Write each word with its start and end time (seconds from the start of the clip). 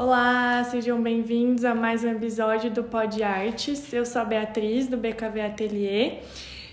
Olá, 0.00 0.62
sejam 0.62 1.02
bem-vindos 1.02 1.64
a 1.64 1.74
mais 1.74 2.04
um 2.04 2.08
episódio 2.12 2.70
do 2.70 2.84
Pod 2.84 3.20
Artes. 3.20 3.92
Eu 3.92 4.06
sou 4.06 4.22
a 4.22 4.24
Beatriz, 4.24 4.86
do 4.86 4.96
BKV 4.96 5.40
Atelier, 5.40 6.20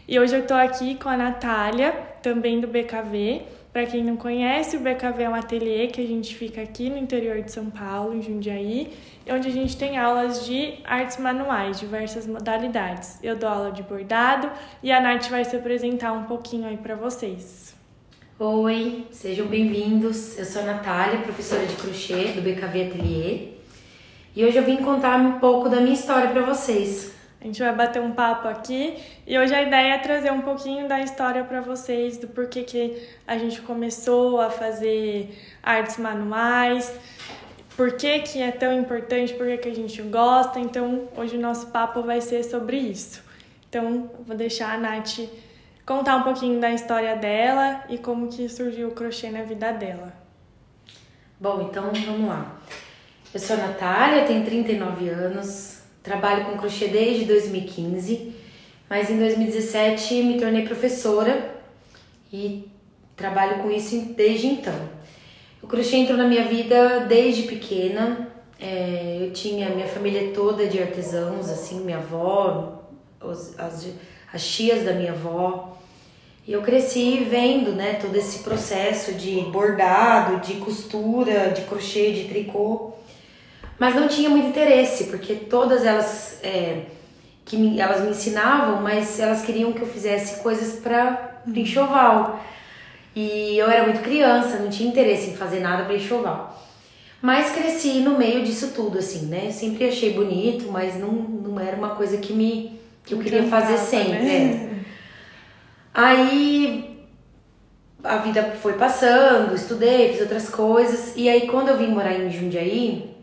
e 0.08 0.20
hoje 0.20 0.36
eu 0.36 0.42
estou 0.42 0.56
aqui 0.56 0.94
com 0.94 1.10
a 1.10 1.18
Natália, 1.18 1.92
também 2.22 2.62
do 2.62 2.68
BKV. 2.68 3.42
Para 3.74 3.88
quem 3.88 4.04
não 4.04 4.16
conhece, 4.16 4.78
o 4.78 4.80
BKV 4.80 5.24
é 5.24 5.28
um 5.28 5.34
ateliê 5.34 5.88
que 5.88 6.00
a 6.00 6.06
gente 6.06 6.36
fica 6.36 6.62
aqui 6.62 6.88
no 6.88 6.98
interior 6.98 7.42
de 7.42 7.52
São 7.52 7.72
Paulo, 7.72 8.14
em 8.14 8.22
Jundiaí, 8.22 8.94
onde 9.28 9.48
a 9.48 9.52
gente 9.52 9.76
tem 9.76 9.98
aulas 9.98 10.46
de 10.46 10.76
artes 10.86 11.18
manuais, 11.18 11.80
diversas 11.80 12.28
modalidades. 12.28 13.18
Eu 13.24 13.36
dou 13.36 13.50
aula 13.50 13.72
de 13.72 13.82
bordado 13.82 14.52
e 14.84 14.92
a 14.92 15.02
Nath 15.02 15.30
vai 15.30 15.44
se 15.44 15.56
apresentar 15.56 16.14
um 16.14 16.26
pouquinho 16.26 16.68
aí 16.68 16.78
para 16.78 16.94
vocês. 16.94 17.75
Oi, 18.38 19.08
sejam 19.12 19.48
bem-vindos. 19.48 20.38
Eu 20.38 20.44
sou 20.44 20.62
a 20.62 20.66
Natália, 20.66 21.22
professora 21.22 21.66
de 21.66 21.74
crochê 21.76 22.34
do 22.34 22.42
BKV 22.42 22.88
Atelier. 22.88 23.54
E 24.36 24.44
hoje 24.44 24.58
eu 24.58 24.64
vim 24.66 24.76
contar 24.76 25.16
um 25.22 25.40
pouco 25.40 25.70
da 25.70 25.80
minha 25.80 25.94
história 25.94 26.30
para 26.30 26.42
vocês. 26.42 27.14
A 27.40 27.46
gente 27.46 27.62
vai 27.62 27.74
bater 27.74 28.02
um 28.02 28.12
papo 28.12 28.50
aqui 28.50 28.98
e 29.26 29.40
hoje 29.40 29.56
a 29.56 29.62
ideia 29.62 29.94
é 29.94 29.98
trazer 30.00 30.34
um 30.34 30.42
pouquinho 30.42 30.86
da 30.86 31.00
história 31.00 31.46
para 31.46 31.62
vocês, 31.62 32.18
do 32.18 32.28
porquê 32.28 32.64
que 32.64 33.02
a 33.26 33.38
gente 33.38 33.62
começou 33.62 34.42
a 34.42 34.50
fazer 34.50 35.34
artes 35.64 35.98
manuais, 35.98 36.94
por 37.78 37.94
que, 37.94 38.20
que 38.20 38.42
é 38.42 38.52
tão 38.52 38.78
importante, 38.78 39.34
por 39.34 39.48
que, 39.48 39.60
que 39.60 39.70
a 39.70 39.76
gente 39.76 40.02
gosta. 40.02 40.60
Então, 40.60 41.08
hoje 41.16 41.38
o 41.38 41.40
nosso 41.40 41.68
papo 41.68 42.02
vai 42.02 42.20
ser 42.20 42.44
sobre 42.44 42.76
isso. 42.76 43.24
Então, 43.70 44.12
vou 44.28 44.36
deixar 44.36 44.74
a 44.74 44.78
Nath 44.78 45.20
contar 45.86 46.18
um 46.18 46.24
pouquinho 46.24 46.60
da 46.60 46.72
história 46.72 47.16
dela 47.16 47.84
e 47.90 47.98
como 47.98 48.28
que 48.28 48.50
surgiu 48.50 48.88
o 48.90 48.92
crochê 48.92 49.30
na 49.30 49.44
vida 49.44 49.72
dela. 49.72 50.14
Bom, 51.40 51.68
então 51.70 51.92
vamos 51.94 52.28
lá. 52.28 52.60
Eu 53.34 53.40
sou 53.40 53.56
a 53.56 53.60
Natália, 53.60 54.26
tenho 54.26 54.44
39 54.46 55.10
anos, 55.10 55.82
trabalho 56.02 56.46
com 56.46 56.58
crochê 56.58 56.88
desde 56.88 57.26
2015, 57.26 58.34
mas 58.90 59.10
em 59.10 59.20
2017 59.20 60.24
me 60.24 60.40
tornei 60.40 60.66
professora 60.66 61.54
e 62.32 62.68
trabalho 63.16 63.62
com 63.62 63.70
isso 63.70 64.14
desde 64.16 64.48
então. 64.48 64.96
O 65.62 65.68
crochê 65.68 65.98
entrou 65.98 66.18
na 66.18 66.28
minha 66.28 66.46
vida 66.46 67.02
desde 67.02 67.44
pequena. 67.44 68.30
É, 68.60 69.18
eu 69.20 69.34
tinha 69.34 69.70
minha 69.70 69.88
família 69.88 70.32
toda 70.34 70.68
de 70.68 70.82
artesãos, 70.82 71.50
assim, 71.50 71.82
minha 71.82 71.98
avó, 71.98 72.85
os, 73.30 73.58
as, 73.60 73.88
as 74.34 74.46
tias 74.46 74.84
da 74.84 74.94
minha 74.94 75.12
avó, 75.12 75.76
e 76.48 76.54
eu 76.54 76.62
cresci 76.62 77.26
vendo, 77.28 77.72
né, 77.72 77.98
todo 78.00 78.16
esse 78.16 78.40
processo 78.40 79.14
de 79.14 79.42
bordado, 79.52 80.46
de 80.46 80.56
costura, 80.56 81.50
de 81.50 81.62
crochê, 81.64 82.12
de 82.12 82.26
tricô. 82.26 82.94
Mas 83.80 83.96
não 83.96 84.08
tinha 84.08 84.30
muito 84.30 84.50
interesse, 84.50 85.06
porque 85.06 85.34
todas 85.34 85.84
elas 85.84 86.40
é, 86.44 86.84
que 87.44 87.58
me, 87.58 87.80
elas 87.80 88.02
me 88.02 88.12
ensinavam, 88.12 88.80
mas 88.82 89.20
elas 89.20 89.44
queriam 89.44 89.74
que 89.74 89.82
eu 89.82 89.88
fizesse 89.88 90.44
coisas 90.44 90.80
para 90.80 91.42
enxoval. 91.48 92.40
E 93.16 93.58
eu 93.58 93.68
era 93.68 93.84
muito 93.84 94.02
criança, 94.02 94.60
não 94.60 94.70
tinha 94.70 94.90
interesse 94.90 95.32
em 95.32 95.36
fazer 95.36 95.62
nada 95.62 95.84
para 95.86 95.96
enxoval. 95.96 96.64
Mas 97.22 97.52
cresci 97.52 98.02
no 98.02 98.20
meio 98.20 98.44
disso 98.44 98.72
tudo, 98.76 99.00
assim, 99.00 99.26
né? 99.26 99.50
Sempre 99.52 99.88
achei 99.88 100.14
bonito, 100.14 100.72
mas 100.72 100.96
não, 101.00 101.12
não 101.12 101.60
era 101.60 101.76
uma 101.76 101.96
coisa 101.96 102.18
que 102.18 102.34
me 102.34 102.80
que 103.06 103.14
eu 103.14 103.20
queria 103.20 103.44
fazer 103.44 103.78
sempre. 103.78 104.20
Né? 104.20 104.70
É. 104.72 104.76
Aí 105.94 107.08
a 108.04 108.18
vida 108.18 108.56
foi 108.62 108.74
passando, 108.74 109.56
estudei, 109.56 110.10
fiz 110.10 110.22
outras 110.22 110.50
coisas. 110.50 111.14
E 111.16 111.30
aí 111.30 111.48
quando 111.48 111.70
eu 111.70 111.78
vim 111.78 111.88
morar 111.88 112.14
em 112.14 112.30
Jundiaí, 112.30 113.16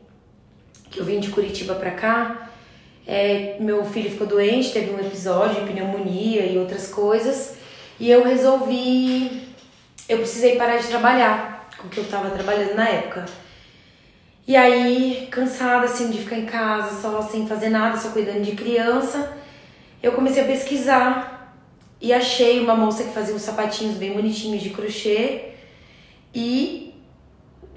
que 0.90 0.98
eu 0.98 1.04
vim 1.04 1.20
de 1.20 1.30
Curitiba 1.30 1.74
pra 1.74 1.90
cá, 1.92 2.50
é, 3.06 3.56
meu 3.58 3.84
filho 3.84 4.10
ficou 4.10 4.26
doente, 4.26 4.72
teve 4.72 4.92
um 4.92 4.98
episódio 4.98 5.60
de 5.60 5.72
pneumonia 5.72 6.46
e 6.46 6.58
outras 6.58 6.88
coisas. 6.88 7.56
E 7.98 8.10
eu 8.10 8.24
resolvi. 8.24 9.48
Eu 10.08 10.18
precisei 10.18 10.56
parar 10.56 10.76
de 10.76 10.88
trabalhar 10.88 11.68
com 11.78 11.86
o 11.86 11.90
que 11.90 11.98
eu 11.98 12.04
tava 12.04 12.30
trabalhando 12.30 12.74
na 12.74 12.88
época. 12.88 13.24
E 14.46 14.56
aí, 14.56 15.28
cansada 15.30 15.84
assim 15.84 16.10
de 16.10 16.18
ficar 16.18 16.36
em 16.36 16.46
casa, 16.46 17.00
só 17.00 17.22
sem 17.22 17.46
fazer 17.46 17.68
nada, 17.68 17.96
só 17.96 18.10
cuidando 18.10 18.42
de 18.42 18.52
criança, 18.52 19.32
eu 20.02 20.12
comecei 20.12 20.42
a 20.42 20.46
pesquisar 20.46 21.56
e 22.00 22.12
achei 22.12 22.60
uma 22.60 22.74
moça 22.74 23.04
que 23.04 23.10
fazia 23.10 23.34
uns 23.34 23.42
sapatinhos 23.42 23.96
bem 23.96 24.12
bonitinhos 24.12 24.62
de 24.62 24.70
crochê 24.70 25.50
e 26.34 26.94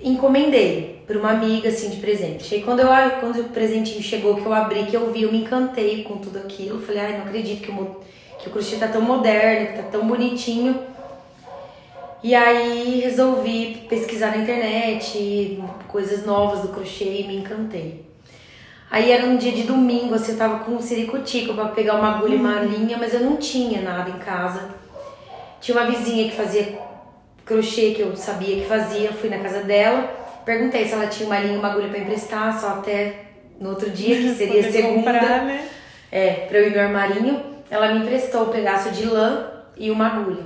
encomendei 0.01 1.03
para 1.05 1.17
uma 1.17 1.31
amiga 1.31 1.69
assim 1.69 1.89
de 1.89 1.97
presente. 1.97 2.55
E 2.55 2.63
quando 2.63 2.79
eu 2.79 2.87
quando 3.19 3.41
o 3.41 3.49
presentinho 3.49 4.01
chegou 4.01 4.35
que 4.35 4.45
eu 4.45 4.53
abri, 4.53 4.85
que 4.85 4.95
eu 4.95 5.11
vi, 5.11 5.21
eu 5.21 5.31
me 5.31 5.41
encantei 5.41 6.03
com 6.03 6.17
tudo 6.17 6.39
aquilo. 6.39 6.81
Falei, 6.81 7.01
ai, 7.01 7.17
não 7.17 7.25
acredito 7.25 7.61
que 7.61 7.71
o, 7.71 7.97
que 8.39 8.47
o 8.49 8.51
crochê 8.51 8.77
tá 8.77 8.87
tão 8.87 9.01
moderno, 9.01 9.67
que 9.67 9.83
tá 9.83 9.83
tão 9.83 10.07
bonitinho. 10.07 10.79
E 12.23 12.33
aí 12.33 13.01
resolvi 13.01 13.85
pesquisar 13.87 14.31
na 14.31 14.37
internet 14.37 15.61
coisas 15.87 16.25
novas 16.25 16.61
do 16.61 16.69
crochê 16.69 17.21
e 17.21 17.27
me 17.27 17.37
encantei. 17.37 18.03
Aí 18.89 19.11
era 19.11 19.25
um 19.25 19.35
dia 19.35 19.51
de 19.51 19.63
domingo, 19.63 20.13
assim, 20.13 20.33
eu 20.33 20.37
tava 20.37 20.59
com 20.59 20.73
um 20.73 20.81
ciricutico 20.81 21.53
pra 21.53 21.65
pegar 21.65 21.95
uma 21.95 22.15
agulha 22.15 22.35
e 22.35 22.37
uma 22.37 22.61
uhum. 22.61 22.65
linha, 22.65 22.97
mas 22.97 23.13
eu 23.13 23.19
não 23.19 23.37
tinha 23.37 23.81
nada 23.81 24.09
em 24.09 24.19
casa. 24.19 24.69
Tinha 25.59 25.77
uma 25.77 25.89
vizinha 25.89 26.29
que 26.29 26.35
fazia 26.35 26.79
crochê, 27.45 27.91
que 27.91 28.01
eu 28.01 28.15
sabia 28.15 28.55
que 28.57 28.65
fazia, 28.65 29.11
fui 29.11 29.29
na 29.29 29.39
casa 29.39 29.61
dela, 29.63 30.03
perguntei 30.45 30.85
se 30.85 30.93
ela 30.93 31.07
tinha 31.07 31.27
uma 31.27 31.39
linha 31.39 31.55
e 31.55 31.57
uma 31.57 31.69
agulha 31.69 31.89
pra 31.89 31.99
emprestar, 31.99 32.59
só 32.59 32.69
até 32.69 33.25
no 33.59 33.69
outro 33.69 33.89
dia, 33.89 34.15
que 34.15 34.33
seria 34.35 34.71
segunda. 34.71 35.13
Comprar, 35.13 35.45
né? 35.45 35.67
É, 36.11 36.31
pra 36.47 36.59
eu 36.59 36.67
ir 36.67 36.75
no 36.75 36.81
armarinho. 36.81 37.55
Ela 37.69 37.93
me 37.93 38.01
emprestou 38.01 38.43
um 38.43 38.51
pedaço 38.51 38.91
de 38.91 39.05
lã 39.05 39.51
e 39.75 39.89
uma 39.89 40.07
agulha. 40.07 40.45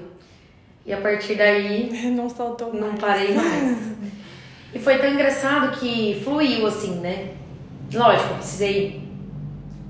E 0.86 0.94
a 0.94 0.98
partir 0.98 1.36
daí. 1.36 1.90
Não 2.16 2.30
soltou 2.30 2.74
mais. 2.74 2.86
Não 2.86 2.96
parei 2.96 3.34
mais. 3.34 3.78
e 4.74 4.80
foi 4.80 4.98
tão 4.98 5.10
engraçado 5.12 5.78
que 5.80 6.22
fluiu 6.24 6.66
assim, 6.66 6.96
né? 7.00 7.32
Lógico, 7.94 8.30
eu 8.30 8.38
precisei 8.38 9.02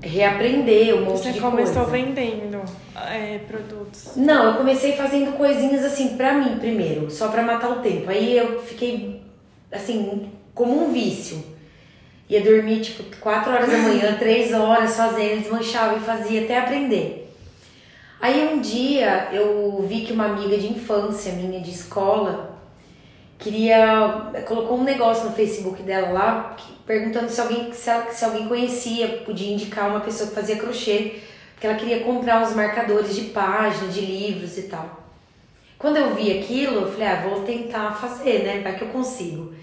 reaprender 0.02 0.94
um 0.96 1.04
monte 1.04 1.18
Você 1.18 1.32
de 1.32 1.40
coisa. 1.40 1.66
Você 1.66 1.74
começou 1.74 1.84
vendendo 1.86 2.62
é, 2.96 3.38
produtos? 3.38 4.12
Não, 4.16 4.46
eu 4.46 4.54
comecei 4.54 4.92
fazendo 4.92 5.36
coisinhas 5.36 5.84
assim 5.84 6.16
pra 6.16 6.34
mim 6.34 6.58
primeiro, 6.58 7.10
só 7.10 7.28
pra 7.28 7.42
matar 7.42 7.70
o 7.70 7.80
tempo. 7.80 8.10
Aí 8.10 8.36
eu 8.36 8.60
fiquei 8.62 9.22
assim, 9.70 10.30
como 10.54 10.86
um 10.86 10.92
vício. 10.92 11.42
Ia 12.28 12.40
dormir 12.42 12.80
tipo 12.80 13.02
4 13.16 13.52
horas 13.52 13.70
da 13.70 13.78
manhã, 13.78 14.16
3 14.18 14.54
horas 14.54 14.96
fazendo, 14.96 15.42
desmanchava 15.42 15.96
e 15.96 16.00
fazia 16.00 16.42
até 16.42 16.58
aprender. 16.58 17.30
Aí 18.20 18.52
um 18.52 18.60
dia 18.60 19.28
eu 19.32 19.84
vi 19.88 20.02
que 20.02 20.12
uma 20.12 20.26
amiga 20.26 20.56
de 20.56 20.68
infância 20.68 21.32
minha 21.32 21.60
de 21.60 21.70
escola 21.70 22.49
queria 23.40 24.30
colocou 24.46 24.78
um 24.78 24.84
negócio 24.84 25.24
no 25.24 25.32
Facebook 25.32 25.82
dela 25.82 26.10
lá 26.10 26.56
perguntando 26.86 27.30
se 27.30 27.40
alguém 27.40 27.72
se, 27.72 27.88
ela, 27.88 28.12
se 28.12 28.24
alguém 28.24 28.46
conhecia 28.46 29.22
podia 29.24 29.52
indicar 29.52 29.88
uma 29.88 30.00
pessoa 30.00 30.28
que 30.28 30.34
fazia 30.34 30.56
crochê 30.56 31.20
porque 31.54 31.66
ela 31.66 31.76
queria 31.76 32.00
comprar 32.00 32.42
uns 32.42 32.54
marcadores 32.54 33.14
de 33.14 33.22
página 33.30 33.88
de 33.88 34.00
livros 34.00 34.56
e 34.56 34.62
tal. 34.62 35.00
Quando 35.78 35.96
eu 35.96 36.14
vi 36.14 36.38
aquilo 36.38 36.82
eu 36.82 36.92
falei 36.92 37.08
ah 37.08 37.22
vou 37.22 37.42
tentar 37.42 37.92
fazer 37.92 38.44
né 38.44 38.60
vai 38.60 38.76
que 38.76 38.84
eu 38.84 38.88
consigo. 38.88 39.54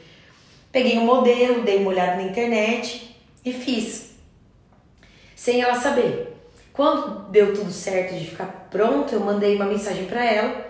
Peguei 0.72 0.98
um 0.98 1.06
modelo 1.06 1.62
dei 1.62 1.78
uma 1.78 1.92
olhada 1.92 2.16
na 2.16 2.24
internet 2.24 3.16
e 3.46 3.54
fiz. 3.54 4.16
Sem 5.36 5.62
ela 5.62 5.76
saber. 5.76 6.36
Quando 6.74 7.30
deu 7.30 7.56
tudo 7.56 7.72
certo 7.72 8.16
de 8.16 8.26
ficar 8.26 8.68
pronto 8.72 9.14
eu 9.14 9.20
mandei 9.20 9.56
uma 9.56 9.66
mensagem 9.66 10.06
para 10.06 10.26
ela 10.26 10.68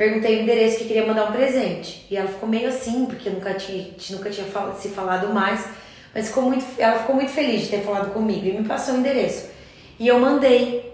Perguntei 0.00 0.38
o 0.38 0.42
endereço 0.44 0.78
que 0.78 0.86
queria 0.86 1.06
mandar 1.06 1.28
um 1.28 1.32
presente. 1.32 2.06
E 2.10 2.16
ela 2.16 2.26
ficou 2.26 2.48
meio 2.48 2.70
assim, 2.70 3.04
porque 3.04 3.28
nunca 3.28 3.52
tinha, 3.52 3.90
nunca 4.12 4.30
tinha 4.30 4.46
se 4.78 4.88
falado 4.88 5.28
mais. 5.28 5.68
Mas 6.14 6.28
ficou 6.28 6.44
muito, 6.44 6.64
ela 6.78 7.00
ficou 7.00 7.14
muito 7.14 7.30
feliz 7.30 7.64
de 7.64 7.68
ter 7.68 7.82
falado 7.82 8.10
comigo 8.10 8.46
e 8.46 8.52
me 8.52 8.66
passou 8.66 8.94
o 8.94 8.96
endereço. 8.96 9.50
E 9.98 10.08
eu 10.08 10.18
mandei 10.18 10.90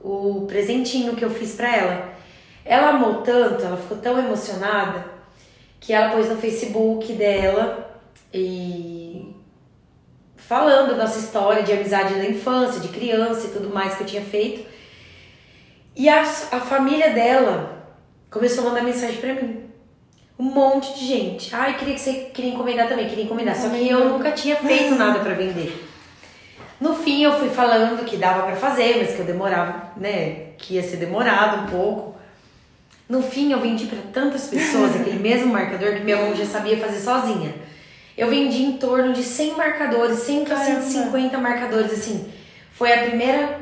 o 0.00 0.46
presentinho 0.48 1.14
que 1.16 1.22
eu 1.22 1.28
fiz 1.28 1.54
para 1.54 1.76
ela. 1.76 2.14
Ela 2.64 2.88
amou 2.88 3.20
tanto, 3.20 3.62
ela 3.62 3.76
ficou 3.76 3.98
tão 3.98 4.18
emocionada 4.18 5.04
que 5.78 5.92
ela 5.92 6.10
pôs 6.14 6.26
no 6.30 6.38
Facebook 6.38 7.12
dela 7.12 7.94
e 8.32 9.36
falando 10.34 10.96
nossa 10.96 11.18
história 11.18 11.62
de 11.62 11.74
amizade 11.74 12.14
da 12.14 12.24
infância, 12.24 12.80
de 12.80 12.88
criança 12.88 13.48
e 13.48 13.50
tudo 13.50 13.68
mais 13.68 13.96
que 13.96 14.02
eu 14.02 14.06
tinha 14.06 14.22
feito. 14.22 14.66
E 15.94 16.08
a, 16.08 16.22
a 16.22 16.60
família 16.60 17.10
dela 17.10 17.79
começou 18.30 18.64
a 18.64 18.68
mandar 18.70 18.82
mensagem 18.82 19.16
para 19.16 19.34
mim. 19.34 19.64
Um 20.38 20.44
monte 20.44 20.98
de 20.98 21.06
gente. 21.06 21.54
Ai, 21.54 21.76
queria 21.76 21.94
que 21.94 22.00
você 22.00 22.12
queria 22.32 22.52
encomendar 22.52 22.88
também, 22.88 23.08
queria 23.08 23.24
encomendar. 23.24 23.56
Só 23.56 23.68
que 23.68 23.88
eu 23.88 24.08
nunca 24.08 24.32
tinha 24.32 24.56
feito 24.56 24.94
nada 24.94 25.18
para 25.18 25.34
vender. 25.34 25.86
No 26.80 26.94
fim, 26.94 27.22
eu 27.22 27.38
fui 27.38 27.50
falando 27.50 28.06
que 28.06 28.16
dava 28.16 28.44
para 28.44 28.56
fazer, 28.56 28.96
mas 28.98 29.14
que 29.14 29.18
eu 29.18 29.26
demorava, 29.26 29.92
né? 29.98 30.52
Que 30.56 30.74
ia 30.74 30.82
ser 30.82 30.96
demorado 30.96 31.64
um 31.64 31.66
pouco. 31.66 32.18
No 33.06 33.22
fim, 33.22 33.52
eu 33.52 33.60
vendi 33.60 33.84
para 33.84 33.98
tantas 34.12 34.46
pessoas 34.46 34.96
aquele 34.98 35.18
mesmo 35.20 35.52
marcador 35.52 35.94
que 35.94 36.00
minha 36.00 36.16
mão 36.16 36.34
já 36.34 36.46
sabia 36.46 36.78
fazer 36.78 37.00
sozinha. 37.00 37.54
Eu 38.16 38.30
vendi 38.30 38.62
em 38.62 38.72
torno 38.78 39.12
de 39.12 39.22
100 39.22 39.56
marcadores, 39.56 40.20
100 40.20 40.52
a 40.52 40.56
150 40.56 41.36
marcadores, 41.36 41.92
assim. 41.92 42.32
Foi 42.72 42.92
a 42.92 43.02
primeira 43.02 43.60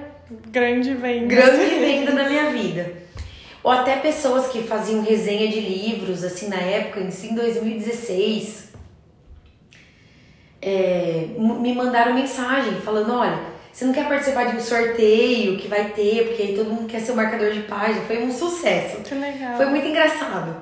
grande 0.49 0.94
venda. 0.94 1.26
Grande 1.26 1.75
venda 1.75 2.12
da 2.12 2.29
minha 2.29 2.50
vida. 2.50 3.08
Ou 3.63 3.71
até 3.71 3.97
pessoas 3.97 4.49
que 4.49 4.63
faziam 4.63 5.03
resenha 5.03 5.49
de 5.49 5.61
livros, 5.61 6.25
assim, 6.25 6.49
na 6.49 6.57
época, 6.57 7.01
em 7.01 7.35
2016, 7.35 8.69
é, 10.63 11.27
me 11.37 11.75
mandaram 11.75 12.15
mensagem 12.15 12.81
falando, 12.81 13.15
olha, 13.15 13.39
você 13.73 13.85
não 13.85 13.93
quer 13.93 14.09
participar 14.09 14.45
de 14.51 14.57
um 14.57 14.61
sorteio 14.61 15.57
que 15.57 15.69
vai 15.69 15.91
ter, 15.91 16.27
porque 16.27 16.43
aí 16.43 16.57
todo 16.57 16.71
mundo 16.71 16.89
quer 16.89 17.01
ser 17.01 17.13
o 17.13 17.17
marcador 17.17 17.53
de 17.53 17.61
página. 17.61 18.01
Foi 18.07 18.23
um 18.23 18.33
sucesso. 18.33 19.03
Que 19.03 19.15
legal. 19.15 19.57
Foi 19.57 19.67
muito 19.67 19.87
engraçado. 19.87 20.57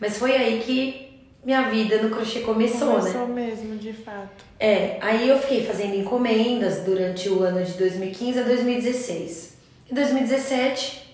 Mas 0.00 0.16
foi 0.16 0.32
aí 0.34 0.60
que 0.60 1.06
minha 1.44 1.68
vida 1.68 2.02
no 2.02 2.10
crochê 2.10 2.40
começou, 2.40 2.94
começou 2.94 3.02
né? 3.02 3.26
Começou 3.26 3.28
mesmo, 3.28 3.76
de 3.76 3.92
fato. 3.92 4.44
É, 4.58 4.96
aí 5.00 5.28
eu 5.28 5.38
fiquei 5.38 5.64
fazendo 5.64 5.96
encomendas 5.96 6.80
durante 6.80 7.28
o 7.28 7.42
ano 7.42 7.62
de 7.62 7.72
2015 7.74 8.40
a 8.40 8.42
2016. 8.42 9.56
Em 9.90 9.94
2017, 9.94 11.05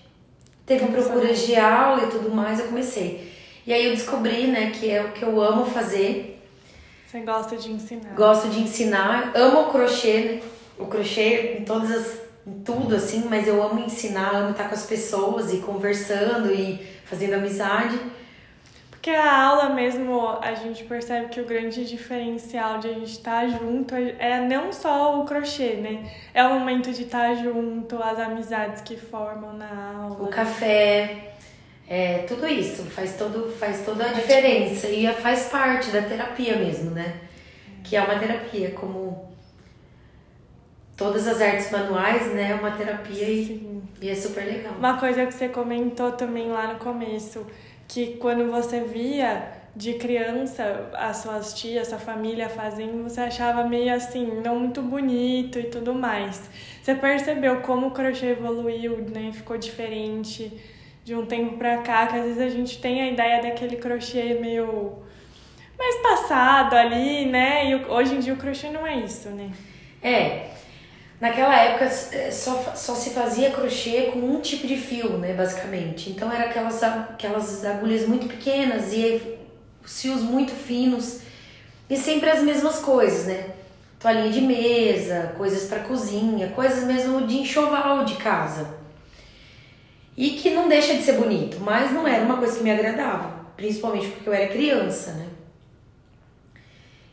teve 0.65 0.85
procuras 0.87 1.45
de 1.45 1.55
aula 1.55 2.03
e 2.03 2.07
tudo 2.07 2.31
mais, 2.31 2.59
eu 2.59 2.67
comecei. 2.67 3.31
E 3.65 3.73
aí 3.73 3.85
eu 3.85 3.91
descobri, 3.91 4.47
né, 4.47 4.71
que 4.71 4.89
é 4.89 5.03
o 5.03 5.11
que 5.11 5.23
eu 5.23 5.41
amo 5.41 5.65
fazer. 5.65 6.41
Você 7.07 7.19
gosta 7.19 7.55
de 7.55 7.71
ensinar. 7.71 8.15
Gosto 8.15 8.49
de 8.49 8.59
ensinar, 8.59 9.31
amo 9.35 9.61
o 9.61 9.71
crochê, 9.71 10.19
né? 10.19 10.41
o 10.77 10.85
crochê 10.87 11.57
em 11.59 11.63
todas 11.63 11.91
as 11.91 12.23
em 12.45 12.59
tudo 12.59 12.95
assim, 12.95 13.25
mas 13.29 13.47
eu 13.47 13.63
amo 13.63 13.79
ensinar, 13.79 14.35
amo 14.35 14.51
estar 14.51 14.67
com 14.67 14.75
as 14.75 14.85
pessoas 14.85 15.53
e 15.53 15.57
conversando 15.57 16.51
e 16.53 16.85
fazendo 17.05 17.35
amizade. 17.35 17.97
Porque 19.03 19.17
a 19.17 19.47
aula 19.49 19.69
mesmo, 19.71 20.29
a 20.41 20.55
gente 20.55 20.85
percebe 20.85 21.27
que 21.27 21.41
o 21.41 21.45
grande 21.45 21.83
diferencial 21.85 22.79
de 22.79 22.87
a 22.87 22.93
gente 22.93 23.11
estar 23.11 23.45
junto 23.49 23.93
é 23.93 24.39
não 24.47 24.71
só 24.71 25.19
o 25.19 25.25
crochê, 25.25 25.73
né? 25.73 26.09
É 26.33 26.41
o 26.45 26.53
momento 26.57 26.89
de 26.89 27.03
estar 27.03 27.35
junto, 27.35 28.01
as 28.01 28.17
amizades 28.17 28.81
que 28.81 28.95
formam 28.95 29.57
na 29.57 30.05
aula. 30.05 30.23
O 30.23 30.27
café, 30.29 31.33
é, 31.85 32.19
tudo 32.19 32.47
isso 32.47 32.83
faz, 32.83 33.17
todo, 33.17 33.51
faz 33.51 33.83
toda 33.83 34.05
a 34.05 34.13
diferença 34.13 34.87
e 34.87 35.05
faz 35.15 35.49
parte 35.49 35.91
da 35.91 36.01
terapia 36.03 36.55
mesmo, 36.55 36.91
né? 36.91 37.15
Que 37.83 37.97
é 37.97 38.01
uma 38.01 38.17
terapia, 38.17 38.71
como 38.71 39.35
todas 40.95 41.27
as 41.27 41.41
artes 41.41 41.69
manuais, 41.71 42.33
né? 42.33 42.51
É 42.51 42.55
uma 42.55 42.71
terapia 42.71 43.27
e, 43.27 43.83
e, 44.01 44.09
é 44.09 44.15
super 44.15 44.45
legal. 44.45 44.75
Uma 44.79 44.97
coisa 44.97 45.25
que 45.25 45.33
você 45.33 45.49
comentou 45.49 46.13
também 46.13 46.47
lá 46.47 46.71
no 46.71 46.79
começo, 46.79 47.45
que 47.87 48.17
quando 48.17 48.51
você 48.51 48.81
via 48.81 49.51
de 49.75 49.95
criança 49.95 50.89
as 50.93 51.17
suas 51.17 51.53
tias, 51.53 51.87
sua 51.87 51.97
família 51.97 52.47
fazendo, 52.47 53.03
você 53.03 53.21
achava 53.21 53.63
meio 53.63 53.93
assim, 53.93 54.41
não 54.43 54.59
muito 54.59 54.81
bonito 54.81 55.59
e 55.59 55.63
tudo 55.63 55.93
mais. 55.93 56.49
Você 56.81 56.93
percebeu 56.93 57.61
como 57.61 57.87
o 57.87 57.91
crochê 57.91 58.27
evoluiu, 58.27 58.97
né? 59.09 59.31
Ficou 59.33 59.57
diferente 59.57 60.51
de 61.03 61.15
um 61.15 61.25
tempo 61.25 61.57
pra 61.57 61.79
cá, 61.79 62.07
que 62.07 62.15
às 62.15 62.23
vezes 62.23 62.41
a 62.41 62.49
gente 62.49 62.79
tem 62.79 63.01
a 63.01 63.09
ideia 63.09 63.41
daquele 63.41 63.77
crochê 63.77 64.35
meio 64.39 65.03
mais 65.77 65.95
passado 65.97 66.75
ali, 66.75 67.25
né? 67.25 67.69
E 67.69 67.75
hoje 67.85 68.15
em 68.15 68.19
dia 68.19 68.33
o 68.33 68.37
crochê 68.37 68.69
não 68.69 68.85
é 68.85 68.97
isso, 68.97 69.29
né? 69.29 69.49
É, 70.01 70.49
Naquela 71.23 71.57
época 71.57 71.85
é, 72.11 72.29
só, 72.29 72.73
só 72.75 72.95
se 72.95 73.11
fazia 73.11 73.49
crochê 73.49 74.09
com 74.11 74.19
um 74.19 74.41
tipo 74.41 74.67
de 74.67 74.75
fio, 74.75 75.17
né, 75.17 75.33
basicamente. 75.33 76.09
Então 76.09 76.29
era 76.29 76.49
aquelas, 76.49 76.83
aquelas 76.83 77.63
agulhas 77.63 78.05
muito 78.05 78.27
pequenas 78.27 78.91
e 78.91 79.37
os 79.81 80.01
fios 80.01 80.21
muito 80.21 80.51
finos 80.51 81.21
e 81.89 81.95
sempre 81.95 82.29
as 82.29 82.43
mesmas 82.43 82.79
coisas, 82.79 83.25
né? 83.25 83.51
Toalhinha 84.01 84.31
de 84.31 84.41
mesa, 84.41 85.33
coisas 85.37 85.69
para 85.69 85.79
cozinha, 85.79 86.49
coisas 86.49 86.83
mesmo 86.83 87.25
de 87.25 87.37
enxoval 87.37 88.03
de 88.03 88.15
casa. 88.15 88.67
E 90.17 90.31
que 90.31 90.49
não 90.49 90.67
deixa 90.67 90.93
de 90.93 91.03
ser 91.03 91.13
bonito, 91.13 91.55
mas 91.61 91.89
não 91.93 92.05
era 92.05 92.25
uma 92.25 92.35
coisa 92.35 92.57
que 92.57 92.63
me 92.65 92.71
agradava, 92.71 93.45
principalmente 93.55 94.07
porque 94.07 94.27
eu 94.27 94.33
era 94.33 94.51
criança, 94.51 95.13
né? 95.13 95.27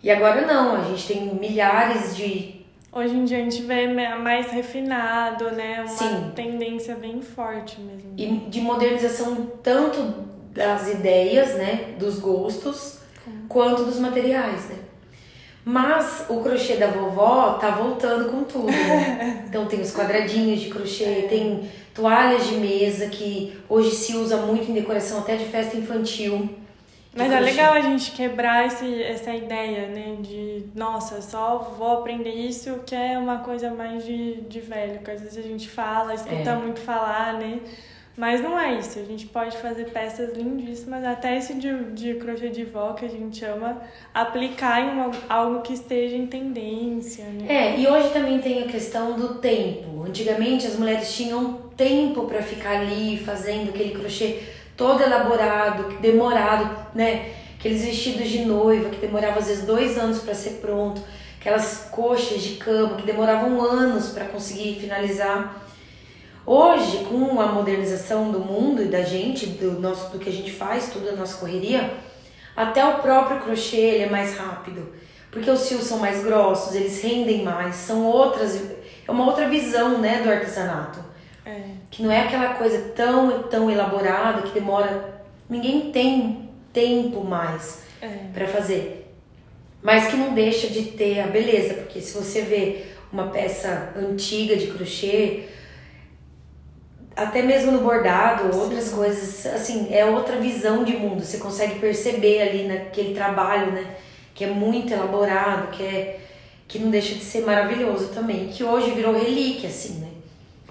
E 0.03 0.11
agora 0.11 0.45
não, 0.45 0.75
a 0.75 0.85
gente 0.89 1.07
tem 1.07 1.33
milhares 1.33 2.17
de 2.17 2.60
Hoje 2.93 3.15
em 3.15 3.25
dia 3.25 3.39
a 3.39 3.41
gente 3.43 3.63
vê 3.63 3.87
mais 3.87 4.51
refinado, 4.51 5.53
né? 5.53 5.81
Uma 5.81 5.89
Sim. 5.89 6.33
tendência 6.35 6.97
bem 6.97 7.23
forte 7.23 7.81
mesmo. 7.81 8.15
E 8.17 8.51
de 8.51 8.61
modernização 8.61 9.47
tanto 9.63 10.29
das 10.53 10.89
ideias, 10.89 11.55
né? 11.55 11.95
Dos 11.99 12.19
gostos, 12.19 12.99
quanto 13.49 13.85
dos 13.85 14.01
materiais, 14.01 14.69
né? 14.69 14.77
Mas 15.65 16.25
o 16.29 16.41
crochê 16.41 16.77
da 16.77 16.89
vovó 16.89 17.53
tá 17.61 17.71
voltando 17.71 18.29
com 18.31 18.43
tudo, 18.43 18.67
né? 18.67 19.45
Então 19.49 19.67
tem 19.67 19.81
os 19.81 19.93
quadradinhos 19.93 20.61
de 20.61 20.71
crochê, 20.71 21.05
é. 21.05 21.27
tem 21.29 21.69
toalhas 21.95 22.47
de 22.47 22.55
mesa 22.55 23.09
que 23.09 23.57
hoje 23.69 23.91
se 23.91 24.17
usa 24.17 24.37
muito 24.39 24.71
em 24.71 24.75
decoração 24.75 25.19
até 25.19 25.37
de 25.37 25.45
festa 25.45 25.77
infantil. 25.77 26.49
Mas 27.15 27.33
é 27.33 27.41
legal 27.41 27.73
a 27.73 27.81
gente 27.81 28.13
quebrar 28.13 28.67
esse, 28.67 29.03
essa 29.03 29.35
ideia, 29.35 29.89
né? 29.89 30.17
De, 30.21 30.65
nossa, 30.75 31.21
só 31.21 31.75
vou 31.77 31.99
aprender 31.99 32.31
isso, 32.31 32.81
que 32.87 32.95
é 32.95 33.19
uma 33.19 33.39
coisa 33.39 33.71
mais 33.71 34.05
de, 34.05 34.43
de 34.43 34.61
velho, 34.61 35.01
que 35.01 35.11
às 35.11 35.21
vezes 35.21 35.39
a 35.39 35.43
gente 35.43 35.69
fala, 35.69 36.15
escuta 36.15 36.51
é. 36.51 36.55
muito 36.55 36.81
falar, 36.81 37.35
né? 37.35 37.61
Mas 38.17 38.43
não 38.43 38.59
é 38.59 38.79
isso, 38.79 38.99
a 38.99 39.03
gente 39.03 39.27
pode 39.27 39.57
fazer 39.57 39.87
peças 39.87 40.37
lindíssimas, 40.37 41.05
até 41.05 41.39
esse 41.39 41.55
de, 41.55 41.85
de 41.93 42.15
crochê 42.15 42.49
de 42.51 42.65
vó 42.65 42.93
que 42.93 43.07
a 43.07 43.09
gente 43.09 43.43
ama, 43.45 43.81
aplicar 44.13 44.81
em 44.83 44.91
uma, 44.91 45.11
algo 45.29 45.63
que 45.63 45.73
esteja 45.73 46.17
em 46.17 46.27
tendência, 46.27 47.25
né? 47.25 47.47
É, 47.49 47.81
e 47.81 47.89
hoje 47.89 48.11
também 48.11 48.39
tem 48.39 48.63
a 48.63 48.67
questão 48.67 49.15
do 49.15 49.37
tempo. 49.37 50.03
Antigamente 50.03 50.67
as 50.67 50.77
mulheres 50.77 51.15
tinham 51.15 51.55
tempo 51.77 52.25
para 52.27 52.43
ficar 52.43 52.81
ali 52.81 53.17
fazendo 53.17 53.71
aquele 53.71 53.99
crochê 53.99 54.41
todo 54.81 55.03
elaborado, 55.03 55.99
demorado, 56.01 56.75
né? 56.95 57.35
Aqueles 57.59 57.85
vestidos 57.85 58.31
de 58.31 58.47
noiva 58.47 58.89
que 58.89 58.97
demoravam 58.97 59.39
às 59.39 59.47
vezes 59.47 59.67
dois 59.67 59.99
anos 59.99 60.21
para 60.21 60.35
ser 60.35 60.53
pronto, 60.53 61.03
aquelas 61.39 61.91
coxas 61.91 62.41
de 62.41 62.55
cama 62.55 62.97
que 62.97 63.03
demoravam 63.03 63.61
anos 63.61 64.09
para 64.09 64.25
conseguir 64.25 64.81
finalizar. 64.81 65.67
Hoje, 66.47 67.05
com 67.05 67.39
a 67.39 67.49
modernização 67.49 68.33
do 68.33 68.41
mundo 68.41 68.83
e 68.83 68.87
da 68.87 69.03
gente, 69.03 69.45
do 69.45 69.79
nosso, 69.79 70.11
do 70.13 70.19
que 70.19 70.31
a 70.31 70.33
gente 70.33 70.51
faz, 70.51 70.89
tudo 70.91 71.11
a 71.11 71.13
nossa 71.13 71.37
correria, 71.37 71.93
até 72.57 72.83
o 72.83 73.01
próprio 73.01 73.41
crochê 73.41 73.77
ele 73.77 74.05
é 74.05 74.09
mais 74.09 74.35
rápido, 74.39 74.95
porque 75.31 75.51
os 75.51 75.69
fios 75.69 75.85
são 75.85 75.99
mais 75.99 76.25
grossos, 76.25 76.75
eles 76.75 77.03
rendem 77.03 77.45
mais, 77.45 77.77
são 77.77 78.07
outras, 78.07 78.57
é 79.07 79.11
uma 79.11 79.27
outra 79.27 79.47
visão, 79.47 79.99
né, 79.99 80.23
do 80.23 80.31
artesanato. 80.31 81.10
Que 81.91 82.03
não 82.03 82.11
é 82.11 82.23
aquela 82.23 82.55
coisa 82.55 82.93
tão 82.95 83.43
tão 83.45 83.71
elaborada 83.71 84.43
que 84.43 84.55
demora. 84.55 85.21
Ninguém 85.49 85.91
tem 85.91 86.49
tempo 86.73 87.25
mais 87.25 87.83
é. 88.01 88.09
para 88.33 88.47
fazer. 88.47 89.13
Mas 89.83 90.09
que 90.09 90.17
não 90.17 90.35
deixa 90.35 90.69
de 90.69 90.83
ter 90.93 91.21
a 91.21 91.27
beleza, 91.27 91.75
porque 91.75 92.01
se 92.01 92.17
você 92.17 92.43
vê 92.43 92.85
uma 93.13 93.29
peça 93.29 93.93
antiga 93.97 94.55
de 94.55 94.69
crochê, 94.69 95.45
até 97.17 97.43
mesmo 97.43 97.73
no 97.73 97.81
bordado, 97.81 98.57
outras 98.57 98.85
Sim. 98.85 98.97
coisas, 98.97 99.47
assim, 99.47 99.89
é 99.91 100.05
outra 100.05 100.37
visão 100.37 100.85
de 100.85 100.97
mundo. 100.97 101.25
Você 101.25 101.39
consegue 101.39 101.79
perceber 101.79 102.43
ali 102.43 102.69
naquele 102.69 103.15
trabalho, 103.15 103.73
né? 103.73 103.97
Que 104.35 104.45
é 104.45 104.49
muito 104.49 104.93
elaborado, 104.93 105.69
que 105.69 105.83
é 105.83 106.21
que 106.69 106.79
não 106.79 106.89
deixa 106.89 107.17
de 107.17 107.25
ser 107.25 107.45
maravilhoso 107.45 108.11
também, 108.15 108.47
que 108.47 108.63
hoje 108.63 108.93
virou 108.93 109.13
relíquia, 109.13 109.69
assim, 109.69 109.95
né? 109.95 110.10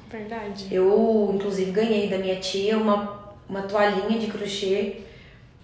Verdade. 0.09 0.67
Eu, 0.71 1.31
inclusive, 1.35 1.71
ganhei 1.71 2.09
da 2.09 2.17
minha 2.17 2.39
tia 2.39 2.77
uma, 2.77 3.35
uma 3.47 3.61
toalhinha 3.61 4.19
de 4.19 4.27
crochê 4.27 5.01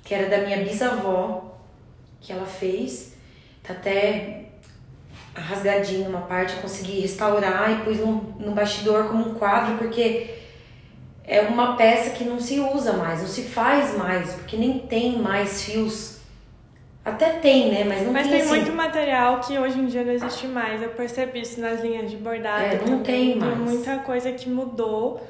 que 0.04 0.14
era 0.14 0.30
da 0.30 0.46
minha 0.46 0.64
bisavó, 0.64 1.58
que 2.22 2.32
ela 2.32 2.46
fez. 2.46 3.16
Tá 3.64 3.74
até 3.74 4.46
rasgadinho 5.36 6.08
uma 6.08 6.22
parte, 6.22 6.54
eu 6.54 6.62
consegui 6.62 7.02
restaurar 7.02 7.72
e 7.72 7.84
pus 7.84 7.98
no, 7.98 8.36
no 8.40 8.52
bastidor 8.52 9.08
como 9.08 9.32
um 9.32 9.34
quadro, 9.34 9.78
porque 9.78 10.36
é 11.26 11.42
uma 11.42 11.76
peça 11.76 12.12
que 12.12 12.24
não 12.24 12.40
se 12.40 12.60
usa 12.60 12.94
mais, 12.94 13.22
não 13.22 13.28
se 13.28 13.44
faz 13.44 13.98
mais, 13.98 14.34
porque 14.34 14.56
nem 14.56 14.80
tem 14.80 15.18
mais 15.18 15.64
fios 15.64 16.15
até 17.06 17.34
tem, 17.34 17.72
né? 17.72 17.84
Mas 17.84 18.02
não 18.02 18.12
Mas 18.12 18.24
tem, 18.24 18.32
tem 18.32 18.42
assim... 18.42 18.50
muito 18.50 18.72
material 18.72 19.40
que 19.40 19.56
hoje 19.60 19.80
em 19.80 19.86
dia 19.86 20.04
não 20.04 20.12
existe 20.12 20.48
mais. 20.48 20.82
Eu 20.82 20.90
percebi 20.90 21.42
isso 21.42 21.62
nas 21.62 21.80
linhas 21.80 22.10
de 22.10 22.18
bordado. 22.18 22.64
É, 22.64 22.78
não 22.78 22.80
também. 22.80 23.04
tem 23.04 23.36
mais. 23.36 23.54
Tem 23.54 23.62
muita 23.62 23.98
coisa 24.00 24.32
que 24.32 24.50
mudou. 24.50 25.22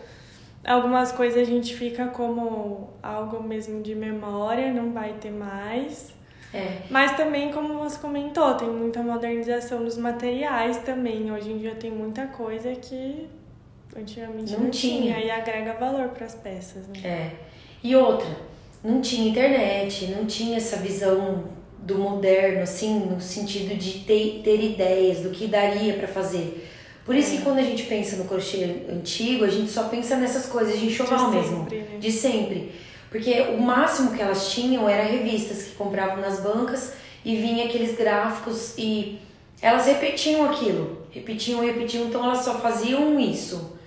Algumas 0.64 1.12
coisas 1.12 1.42
a 1.42 1.44
gente 1.44 1.76
fica 1.76 2.08
como 2.08 2.92
algo 3.04 3.44
mesmo 3.44 3.84
de 3.84 3.94
memória, 3.94 4.72
não 4.72 4.94
vai 4.94 5.14
ter 5.20 5.32
mais. 5.32 6.14
É. 6.54 6.78
Mas 6.90 7.18
também, 7.18 7.52
como 7.52 7.78
você 7.78 8.00
comentou, 8.00 8.56
tem 8.56 8.70
muita 8.70 9.04
modernização 9.04 9.84
dos 9.84 9.98
materiais 9.98 10.78
também. 10.78 11.30
Hoje 11.30 11.52
em 11.52 11.58
dia 11.58 11.76
tem 11.76 11.92
muita 11.92 12.26
coisa 12.28 12.74
que 12.74 13.28
antigamente 13.94 14.54
não, 14.54 14.62
não 14.62 14.70
tinha. 14.70 15.16
tinha. 15.16 15.26
e 15.26 15.30
agrega 15.30 15.74
valor 15.74 16.08
para 16.10 16.26
as 16.26 16.36
peças. 16.36 16.88
Né? 16.88 17.00
É. 17.04 17.32
E 17.84 17.94
outra, 17.98 18.30
não 18.82 19.02
tinha 19.02 19.30
internet, 19.30 20.08
não 20.08 20.26
tinha 20.26 20.56
essa 20.56 20.78
visão 20.78 21.44
do 21.86 22.00
moderno, 22.00 22.64
assim, 22.64 23.00
no 23.00 23.22
sentido 23.22 23.76
de 23.76 24.00
ter, 24.00 24.42
ter 24.44 24.60
ideias 24.62 25.20
do 25.20 25.30
que 25.30 25.46
daria 25.46 25.94
para 25.94 26.08
fazer. 26.08 26.68
Por 27.06 27.16
isso 27.16 27.38
que 27.38 27.44
quando 27.44 27.60
a 27.60 27.64
gente 27.64 27.84
pensa 27.84 28.16
no 28.16 28.26
crochê 28.26 28.88
antigo, 28.92 29.46
a 29.46 29.48
gente 29.48 29.70
só 29.70 29.84
pensa 29.84 30.16
nessas 30.16 30.48
coisas 30.48 30.80
de 30.80 30.88
enxoval 30.88 31.30
De 31.30 31.38
mesmo, 31.38 31.58
sempre, 31.60 31.78
né? 31.78 31.98
de 32.00 32.12
sempre. 32.12 32.72
Porque 33.12 33.42
o 33.42 33.62
máximo 33.62 34.16
que 34.16 34.22
elas 34.22 34.52
tinham 34.52 34.90
era 34.90 35.04
revistas 35.04 35.64
que 35.64 35.76
compravam 35.76 36.18
nas 36.18 36.40
bancas 36.40 36.94
e 37.24 37.36
vinha 37.36 37.66
aqueles 37.66 37.96
gráficos 37.96 38.74
e 38.78 39.20
elas 39.62 39.86
repetiam 39.86 40.44
aquilo, 40.46 41.04
repetiam, 41.12 41.62
repetiam, 41.62 42.06
então 42.06 42.26
elas 42.26 42.40
só 42.40 42.60
faziam 42.60 43.20
isso. 43.20 43.78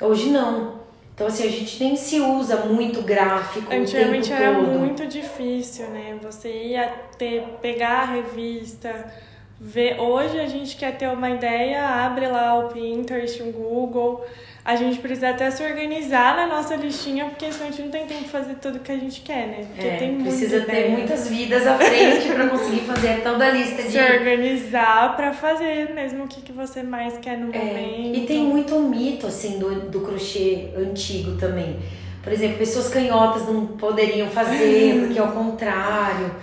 Hoje 0.00 0.30
não. 0.30 0.75
Então 1.16 1.28
assim, 1.28 1.44
a 1.46 1.50
gente 1.50 1.82
nem 1.82 1.96
se 1.96 2.20
usa 2.20 2.56
muito 2.66 3.00
gráfico 3.00 3.72
Antigamente 3.72 4.30
era 4.30 4.54
todo. 4.54 4.78
muito 4.78 5.06
difícil, 5.06 5.88
né? 5.88 6.14
Você 6.22 6.52
ia 6.52 6.88
ter, 7.16 7.42
pegar 7.62 8.02
a 8.02 8.04
revista, 8.04 9.10
ver. 9.58 9.98
Hoje 9.98 10.38
a 10.38 10.46
gente 10.46 10.76
quer 10.76 10.98
ter 10.98 11.08
uma 11.08 11.30
ideia, 11.30 11.88
abre 11.88 12.28
lá 12.28 12.58
o 12.58 12.68
Pinterest, 12.68 13.42
o 13.42 13.50
Google. 13.50 14.26
A 14.68 14.74
gente 14.74 14.98
precisa 14.98 15.28
até 15.30 15.48
se 15.48 15.62
organizar 15.62 16.34
na 16.36 16.46
nossa 16.48 16.74
listinha, 16.74 17.26
porque 17.26 17.52
senão 17.52 17.68
a 17.68 17.70
gente 17.70 17.82
não 17.82 17.90
tem 17.90 18.04
tempo 18.04 18.24
de 18.24 18.28
fazer 18.28 18.54
tudo 18.56 18.80
que 18.80 18.90
a 18.90 18.96
gente 18.96 19.20
quer, 19.20 19.46
né? 19.46 19.64
Porque 19.72 19.86
É, 19.86 19.96
tem 19.96 20.20
precisa 20.20 20.60
ter 20.62 20.72
ideia. 20.72 20.88
muitas 20.90 21.28
vidas 21.28 21.64
à 21.68 21.78
frente 21.78 22.28
para 22.34 22.48
conseguir 22.48 22.80
fazer 22.80 23.22
toda 23.22 23.46
a 23.46 23.50
lista 23.50 23.82
de 23.84 23.90
Se 23.92 23.98
organizar 24.00 25.14
pra 25.14 25.32
fazer 25.32 25.94
mesmo 25.94 26.24
o 26.24 26.26
que, 26.28 26.40
que 26.42 26.50
você 26.50 26.82
mais 26.82 27.16
quer 27.18 27.38
no 27.38 27.54
É, 27.54 27.58
momento. 27.58 28.18
e 28.18 28.26
tem 28.26 28.42
muito 28.44 28.76
mito 28.80 29.28
assim 29.28 29.58
do, 29.60 29.82
do 29.88 30.00
crochê 30.00 30.70
antigo 30.76 31.36
também. 31.38 31.76
Por 32.22 32.32
exemplo, 32.32 32.58
pessoas 32.58 32.88
canhotas 32.88 33.46
não 33.46 33.66
poderiam 33.68 34.28
fazer 34.30 34.98
porque 35.06 35.16
é 35.16 35.22
o 35.22 35.30
contrário. 35.30 36.34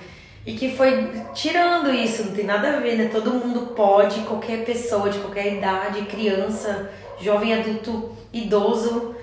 E 0.45 0.53
que 0.53 0.75
foi 0.75 1.09
tirando 1.33 1.93
isso, 1.93 2.23
não 2.25 2.31
tem 2.31 2.45
nada 2.45 2.69
a 2.69 2.79
ver, 2.79 2.97
né? 2.97 3.09
Todo 3.11 3.31
mundo 3.33 3.73
pode, 3.75 4.21
qualquer 4.21 4.63
pessoa 4.65 5.09
de 5.09 5.19
qualquer 5.19 5.53
idade, 5.55 6.01
criança, 6.03 6.89
jovem, 7.19 7.53
adulto, 7.53 8.11
idoso. 8.31 9.15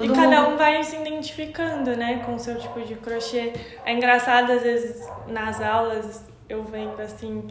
E 0.00 0.06
Todo 0.08 0.14
cada 0.14 0.42
mundo... 0.42 0.54
um 0.54 0.56
vai 0.56 0.82
se 0.82 0.96
identificando, 0.96 1.94
né, 1.96 2.22
com 2.24 2.34
o 2.34 2.38
seu 2.38 2.58
tipo 2.58 2.80
de 2.80 2.94
crochê. 2.96 3.52
É 3.84 3.92
engraçado, 3.92 4.50
às 4.52 4.62
vezes, 4.62 5.06
nas 5.28 5.60
aulas, 5.60 6.24
eu 6.48 6.64
vendo 6.64 6.98
assim. 7.00 7.44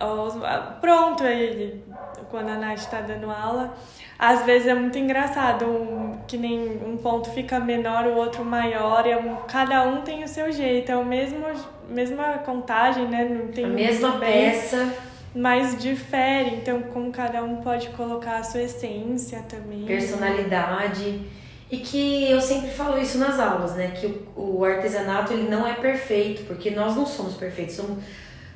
os- 0.00 0.34
Pronto, 0.80 1.24
aí, 1.24 1.82
quando 2.30 2.50
a 2.50 2.54
Nath 2.54 2.84
tá 2.88 3.00
dando 3.00 3.28
aula, 3.30 3.74
às 4.18 4.44
vezes 4.44 4.68
é 4.68 4.74
muito 4.74 4.96
engraçado, 4.98 5.64
um, 5.66 6.18
que 6.26 6.36
nem 6.36 6.60
um 6.86 6.96
ponto 6.96 7.30
fica 7.30 7.58
menor, 7.58 8.04
o 8.06 8.16
outro 8.16 8.44
maior, 8.44 9.04
e 9.06 9.10
é 9.10 9.16
um- 9.16 9.36
cada 9.48 9.82
um 9.84 10.02
tem 10.02 10.22
o 10.22 10.28
seu 10.28 10.52
jeito, 10.52 10.92
é 10.92 10.96
o 10.96 11.04
mesmo, 11.04 11.44
mesma 11.88 12.24
contagem, 12.44 13.06
né? 13.08 13.24
Não 13.24 13.48
tem 13.48 13.64
A 13.64 13.68
mesma 13.68 14.12
peça, 14.18 14.92
Mas 15.34 15.80
difere, 15.80 16.56
então 16.56 16.82
como 16.82 17.12
cada 17.12 17.42
um 17.42 17.56
pode 17.56 17.88
colocar 17.90 18.38
a 18.38 18.42
sua 18.42 18.62
essência 18.62 19.42
também. 19.48 19.84
personalidade. 19.84 21.22
E 21.70 21.76
que 21.78 22.30
eu 22.30 22.40
sempre 22.40 22.70
falo 22.70 22.98
isso 22.98 23.18
nas 23.18 23.38
aulas, 23.38 23.74
né? 23.74 23.88
Que 23.88 24.06
o, 24.06 24.58
o 24.58 24.64
artesanato 24.64 25.32
ele 25.32 25.50
não 25.50 25.66
é 25.66 25.74
perfeito, 25.74 26.44
porque 26.46 26.70
nós 26.70 26.96
não 26.96 27.04
somos 27.04 27.34
perfeitos. 27.34 27.76
Somos, 27.76 28.02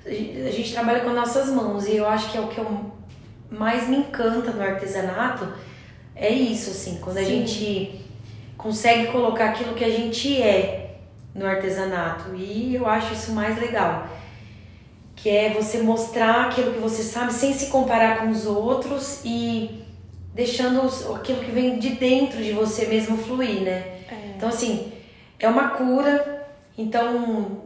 a 0.06 0.10
gente 0.50 0.70
a 0.70 0.80
trabalha 0.80 1.00
com 1.00 1.10
nossas 1.10 1.50
mãos 1.50 1.86
e 1.86 1.96
eu 1.96 2.08
acho 2.08 2.30
que 2.32 2.38
é 2.38 2.40
o 2.40 2.48
que 2.48 2.58
eu 2.58 2.92
mais 3.50 3.86
me 3.86 3.98
encanta 3.98 4.50
no 4.50 4.62
artesanato 4.62 5.46
é 6.16 6.30
isso, 6.30 6.70
assim, 6.70 6.98
quando 7.00 7.18
a 7.18 7.24
Sim. 7.24 7.46
gente 7.46 8.00
consegue 8.56 9.10
colocar 9.10 9.50
aquilo 9.50 9.74
que 9.74 9.84
a 9.84 9.90
gente 9.90 10.40
é 10.40 10.96
no 11.34 11.46
artesanato. 11.46 12.34
E 12.34 12.74
eu 12.74 12.86
acho 12.86 13.12
isso 13.12 13.32
mais 13.32 13.58
legal. 13.58 14.06
Que 15.22 15.30
é 15.30 15.50
você 15.50 15.78
mostrar 15.82 16.46
aquilo 16.46 16.72
que 16.72 16.80
você 16.80 17.02
sabe 17.02 17.32
sem 17.32 17.52
se 17.54 17.66
comparar 17.66 18.18
com 18.18 18.28
os 18.30 18.44
outros 18.46 19.20
e 19.24 19.84
deixando 20.34 20.82
os- 20.82 21.08
aquilo 21.14 21.40
que 21.44 21.50
vem 21.52 21.78
de 21.78 21.90
dentro 21.90 22.42
de 22.42 22.52
você 22.52 22.86
mesmo 22.86 23.16
fluir, 23.18 23.60
né? 23.62 24.00
É. 24.10 24.32
Então, 24.36 24.48
assim, 24.48 24.92
é 25.38 25.48
uma 25.48 25.68
cura. 25.70 26.44
Então, 26.76 27.60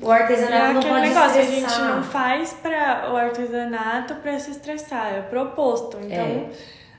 o 0.00 0.06
E 0.06 0.10
é 0.10 0.12
artesanato 0.12 0.74
não 0.74 0.82
pode 0.82 1.00
negócio, 1.08 1.40
a 1.40 1.42
gente 1.44 1.56
estressar. 1.58 1.96
não 1.96 2.02
faz 2.02 2.52
para 2.54 3.10
o 3.12 3.16
artesanato 3.16 4.14
para 4.16 4.38
se 4.38 4.50
estressar, 4.52 5.12
é 5.14 5.20
proposto. 5.22 5.98
Então, 6.02 6.48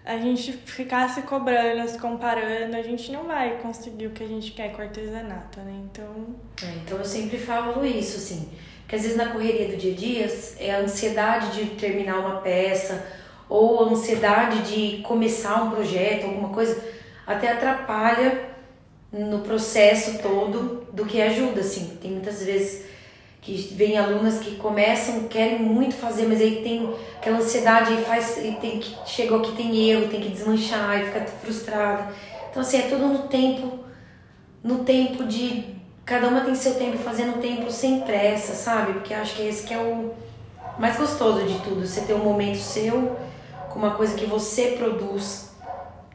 a 0.05 0.17
gente 0.17 0.53
ficar 0.53 1.09
se 1.09 1.21
cobrando, 1.23 1.87
se 1.89 1.97
comparando, 1.97 2.75
a 2.75 2.81
gente 2.81 3.11
não 3.11 3.23
vai 3.23 3.57
conseguir 3.57 4.07
o 4.07 4.11
que 4.11 4.23
a 4.23 4.27
gente 4.27 4.51
quer 4.51 4.71
com 4.71 4.79
o 4.79 4.85
artesanato, 4.85 5.59
né? 5.61 5.73
Então, 5.91 6.35
É, 6.61 6.75
então 6.85 6.97
eu 6.97 7.05
sempre 7.05 7.37
falo 7.39 7.83
isso, 7.85 8.17
assim. 8.17 8.49
Porque 8.89 8.95
às 8.95 9.03
vezes 9.03 9.17
na 9.17 9.27
correria 9.27 9.67
do 9.67 9.77
dia 9.77 9.93
a 9.93 9.95
dia 9.95 10.39
é 10.57 10.71
a 10.71 10.79
ansiedade 10.79 11.51
de 11.51 11.75
terminar 11.75 12.17
uma 12.17 12.41
peça 12.41 13.05
ou 13.47 13.83
a 13.83 13.89
ansiedade 13.91 14.63
de 14.63 15.03
começar 15.03 15.61
um 15.61 15.69
projeto, 15.69 16.25
alguma 16.25 16.49
coisa, 16.49 16.83
até 17.27 17.51
atrapalha 17.51 18.49
no 19.13 19.41
processo 19.41 20.17
todo 20.23 20.87
do 20.91 21.05
que 21.05 21.21
ajuda, 21.21 21.59
assim. 21.61 21.99
Tem 22.01 22.09
muitas 22.09 22.43
vezes 22.43 22.85
que 23.39 23.75
vem 23.75 23.95
alunas 23.95 24.39
que 24.39 24.55
começam, 24.55 25.27
querem 25.27 25.59
muito 25.59 25.93
fazer, 25.93 26.27
mas 26.27 26.41
aí 26.41 26.63
tem 26.63 26.91
aquela 27.15 27.37
ansiedade 27.37 27.93
e 27.93 28.03
faz 28.03 28.37
e 28.43 28.53
tem 28.53 28.79
que 28.79 28.95
chegou 29.05 29.37
aqui 29.37 29.51
tem 29.51 29.87
erro, 29.87 30.07
tem 30.07 30.19
que 30.19 30.29
desmanchar 30.29 30.99
e 30.99 31.05
fica 31.05 31.27
frustrada. 31.27 32.11
Então 32.49 32.63
assim, 32.63 32.79
é 32.79 32.81
tudo 32.89 33.05
no 33.05 33.27
tempo 33.27 33.83
no 34.63 34.83
tempo 34.83 35.25
de 35.25 35.78
cada 36.09 36.27
uma 36.27 36.41
tem 36.41 36.55
seu 36.55 36.73
tempo 36.73 36.97
fazendo 36.97 37.39
tempo 37.39 37.69
sem 37.71 38.01
pressa, 38.01 38.55
sabe? 38.55 38.93
Porque 38.93 39.13
acho 39.13 39.35
que 39.35 39.47
esse 39.47 39.67
que 39.67 39.73
é 39.73 39.77
o 39.77 40.11
mais 40.79 40.97
gostoso 40.97 41.45
de 41.45 41.59
tudo, 41.59 41.85
você 41.85 42.01
ter 42.01 42.13
um 42.15 42.23
momento 42.23 42.57
seu 42.57 43.15
com 43.69 43.77
uma 43.77 43.91
coisa 43.91 44.15
que 44.15 44.25
você 44.25 44.75
produz 44.77 45.49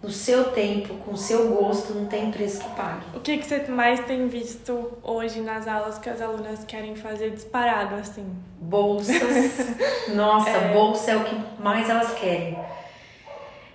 no 0.02 0.10
seu 0.10 0.44
tempo, 0.50 0.94
com 0.96 1.12
o 1.12 1.16
seu 1.16 1.48
gosto, 1.48 1.94
não 1.94 2.06
tem 2.06 2.30
preço 2.30 2.60
que 2.60 2.68
pague. 2.70 3.04
o 3.14 3.20
que, 3.20 3.38
que 3.38 3.46
você 3.46 3.64
mais 3.68 4.00
tem 4.00 4.26
visto 4.26 4.98
hoje 5.02 5.40
nas 5.40 5.66
aulas 5.68 5.96
que 5.96 6.10
as 6.10 6.20
alunas 6.20 6.64
querem 6.64 6.96
fazer 6.96 7.30
disparado, 7.30 7.94
assim? 7.94 8.26
Bolsas. 8.60 9.16
Nossa, 10.12 10.58
bolsa 10.72 11.12
é 11.12 11.16
o 11.16 11.24
que 11.24 11.36
mais 11.62 11.88
elas 11.88 12.12
querem. 12.14 12.58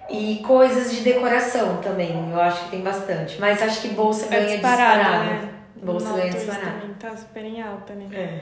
E 0.09 0.41
coisas 0.45 0.91
de 0.91 1.01
decoração 1.01 1.77
também, 1.77 2.29
eu 2.31 2.41
acho 2.41 2.65
que 2.65 2.71
tem 2.71 2.81
bastante. 2.81 3.39
Mas 3.39 3.61
acho 3.63 3.81
que 3.81 3.88
bolsa 3.89 4.25
É 4.25 4.29
ganha 4.29 4.47
disparado, 4.57 4.99
disparado. 4.99 5.23
né? 5.25 5.48
Bolsa 5.81 6.13
ganha 6.13 6.31
disparado. 6.31 6.95
tá 7.00 7.15
super 7.15 7.45
em 7.45 7.62
alta, 7.62 7.93
né? 7.93 8.07
É. 8.12 8.41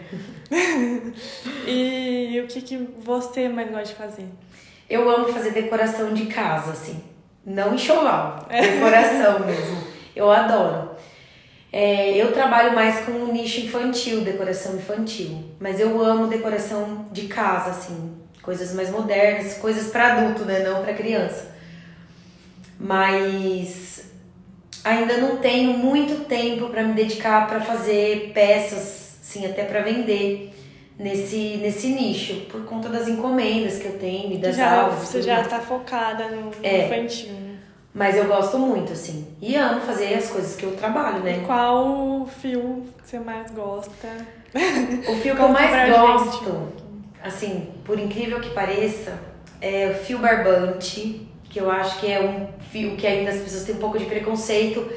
E 1.67 2.39
o 2.43 2.47
que, 2.47 2.61
que 2.61 2.77
você 3.03 3.47
mais 3.49 3.69
gosta 3.69 3.85
de 3.85 3.95
fazer? 3.95 4.27
Eu 4.89 5.09
amo 5.09 5.27
fazer 5.27 5.51
decoração 5.51 6.13
de 6.13 6.27
casa, 6.27 6.71
assim. 6.71 7.03
Não 7.45 7.75
enxoval, 7.75 8.47
decoração 8.49 9.39
mesmo. 9.45 9.83
Eu 10.15 10.31
adoro. 10.31 10.91
É, 11.71 12.15
eu 12.15 12.31
trabalho 12.31 12.73
mais 12.73 13.05
com 13.05 13.11
o 13.11 13.31
nicho 13.31 13.61
infantil, 13.61 14.21
decoração 14.21 14.75
infantil. 14.75 15.43
Mas 15.59 15.79
eu 15.79 16.01
amo 16.01 16.27
decoração 16.27 17.07
de 17.11 17.27
casa, 17.27 17.71
assim. 17.71 18.15
Coisas 18.41 18.73
mais 18.73 18.89
modernas, 18.89 19.55
coisas 19.55 19.91
para 19.91 20.13
adulto, 20.13 20.45
né? 20.45 20.59
Não 20.59 20.81
para 20.81 20.93
criança. 20.93 21.55
Mas 22.79 23.96
ainda 24.87 25.17
não 25.17 25.37
tenho 25.37 25.73
muito 25.77 26.25
tempo 26.25 26.69
para 26.69 26.83
me 26.83 26.93
dedicar 26.93 27.47
para 27.47 27.59
fazer 27.61 28.31
peças, 28.33 29.17
sim, 29.21 29.45
até 29.45 29.63
para 29.63 29.81
vender 29.81 30.53
nesse, 30.97 31.57
nesse 31.61 31.87
nicho, 31.89 32.45
por 32.51 32.63
conta 32.65 32.89
das 32.89 33.07
encomendas 33.07 33.77
que 33.77 33.85
eu 33.85 33.99
tenho 33.99 34.33
e 34.33 34.37
das 34.37 34.55
já, 34.55 34.81
aulas. 34.81 35.03
e 35.03 35.05
você 35.05 35.21
já 35.21 35.35
mais. 35.35 35.47
tá 35.47 35.59
focada 35.59 36.27
no, 36.29 36.51
É. 36.63 36.85
infantil, 36.85 37.33
né? 37.33 37.57
Mas 37.93 38.15
eu 38.15 38.25
gosto 38.25 38.59
muito, 38.59 38.93
assim. 38.93 39.27
E 39.41 39.55
amo 39.55 39.81
fazer 39.81 40.13
as 40.13 40.29
coisas 40.29 40.55
que 40.55 40.63
eu 40.63 40.75
trabalho, 40.75 41.19
né? 41.23 41.41
Qual 41.47 42.27
fio 42.39 42.83
que 43.03 43.09
você 43.09 43.19
mais 43.19 43.49
gosta? 43.51 44.07
O 45.09 45.15
fio 45.15 45.35
que 45.35 45.41
eu 45.41 45.49
mais 45.49 45.89
gosto, 45.95 46.67
assim, 47.23 47.67
por 47.83 47.99
incrível 47.99 48.39
que 48.39 48.51
pareça, 48.51 49.19
é 49.59 49.89
o 49.89 50.03
fio 50.05 50.19
barbante, 50.19 51.27
que 51.57 51.63
eu 51.63 51.71
acho 51.71 51.99
que 51.99 52.11
é 52.11 52.21
um 52.21 52.47
fio 52.71 52.95
que 52.95 53.07
ainda 53.07 53.31
as 53.31 53.37
pessoas 53.41 53.63
têm 53.63 53.75
um 53.75 53.79
pouco 53.79 53.97
de 53.97 54.05
preconceito, 54.05 54.87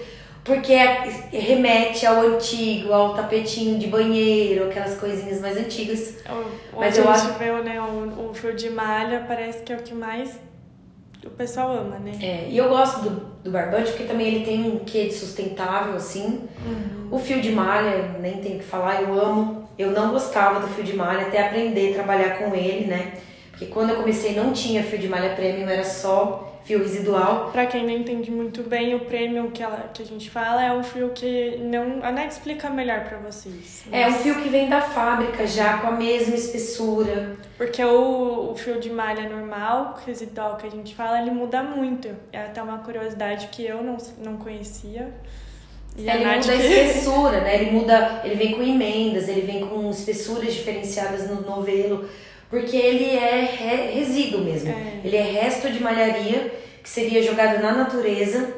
porque 0.45 0.73
é- 0.73 1.09
remete 1.33 2.05
ao 2.07 2.21
antigo, 2.21 2.93
ao 2.93 3.15
tapetinho 3.15 3.79
de 3.79 3.87
banheiro, 3.87 4.67
aquelas 4.69 4.99
coisinhas 4.99 5.41
mais 5.41 5.57
antigas. 5.57 6.17
O- 6.73 6.81
Mas 6.81 6.99
eu 6.99 7.09
a 7.09 7.13
acho- 7.13 7.29
gente 7.29 7.39
vê 7.39 7.51
né, 7.63 7.81
o, 7.81 8.31
o 8.31 8.35
fio 8.35 8.55
de 8.55 8.69
malha, 8.71 9.25
parece 9.27 9.63
que 9.63 9.73
é 9.73 9.77
o 9.77 9.83
que 9.83 9.95
mais 9.95 10.39
o 11.25 11.31
pessoal 11.31 11.71
ama, 11.73 11.99
né? 11.99 12.13
É, 12.23 12.47
e 12.49 12.57
eu 12.57 12.69
gosto 12.69 13.01
do, 13.03 13.11
do 13.45 13.51
barbante 13.51 13.91
porque 13.91 14.05
também 14.05 14.27
ele 14.29 14.45
tem 14.45 14.63
um 14.71 14.79
quê 14.81 15.05
de 15.07 15.13
sustentável, 15.15 15.95
assim. 15.95 16.43
O 17.11 17.19
fio 17.19 17.41
de 17.41 17.53
malha, 17.53 18.17
nem 18.21 18.37
tenho 18.39 18.57
o 18.57 18.59
que 18.59 18.65
falar, 18.65 19.03
eu 19.03 19.13
amo. 19.19 19.69
Eu 19.79 19.91
não 19.93 20.11
gostava 20.13 20.61
do 20.61 20.69
fio 20.69 20.85
de 20.85 20.95
malha 20.95 21.27
até 21.27 21.47
aprender 21.47 21.91
a 21.91 21.95
trabalhar 21.95 22.39
com 22.39 22.55
ele, 22.55 22.87
né? 22.87 23.15
Porque 23.51 23.67
quando 23.67 23.91
eu 23.91 23.97
comecei 23.97 24.35
não 24.35 24.53
tinha 24.53 24.83
fio 24.83 24.99
de 24.99 25.09
malha 25.09 25.35
premium, 25.35 25.69
era 25.69 25.85
só 25.85 26.50
fio 26.65 26.79
residual. 26.79 27.51
Pra 27.51 27.67
quem 27.67 27.85
não 27.85 27.93
entende 27.93 28.31
muito 28.31 28.63
bem, 28.63 28.95
o 28.95 29.01
prêmio 29.01 29.51
que, 29.51 29.63
ela, 29.63 29.91
que 29.93 30.03
a 30.03 30.07
gente 30.07 30.31
fala 30.31 30.65
é 30.65 30.73
um 30.73 30.83
fio 30.83 31.11
que 31.11 31.57
não. 31.59 32.01
A 32.03 32.13
Nath 32.13 32.33
explica 32.33 32.71
melhor 32.71 33.05
pra 33.05 33.19
vocês. 33.19 33.85
É 33.91 34.07
um 34.09 34.13
fio 34.15 34.41
que 34.43 34.49
vem 34.49 34.69
da 34.69 34.81
fábrica 34.81 35.47
já, 35.47 35.79
com 35.79 35.89
a 35.89 35.93
mesma 35.93 36.35
espessura. 36.35 37.37
Porque 37.57 37.85
o, 37.85 38.53
o 38.53 38.55
fio 38.57 38.81
de 38.81 38.91
malha 38.91 39.29
normal, 39.29 39.99
residual 40.07 40.57
que 40.57 40.67
a 40.67 40.71
gente 40.71 40.95
fala, 40.95 41.21
ele 41.21 41.31
muda 41.31 41.63
muito. 41.63 42.09
É 42.33 42.43
até 42.43 42.63
uma 42.63 42.79
curiosidade 42.79 43.49
que 43.49 43.65
eu 43.65 43.83
não, 43.83 43.97
não 44.19 44.37
conhecia. 44.37 45.13
E 45.97 46.09
ele 46.09 46.25
muda 46.25 46.41
que... 46.41 46.51
a 46.51 46.55
espessura, 46.55 47.41
né? 47.41 47.61
Ele 47.61 47.71
muda, 47.73 48.23
ele 48.25 48.35
vem 48.37 48.53
com 48.53 48.63
emendas, 48.63 49.29
ele 49.29 49.43
vem 49.43 49.67
com 49.67 49.91
espessuras 49.91 50.55
diferenciadas 50.55 51.29
no 51.29 51.43
novelo, 51.43 52.09
porque 52.51 52.77
ele 52.77 53.17
é 53.17 53.91
resíduo 53.95 54.43
mesmo. 54.43 54.71
É. 54.71 55.01
Ele 55.05 55.17
é 55.17 55.23
resto 55.23 55.71
de 55.71 55.83
malharia 55.83 56.53
que 56.83 56.89
seria 56.89 57.23
jogado 57.23 57.63
na 57.63 57.73
natureza, 57.73 58.53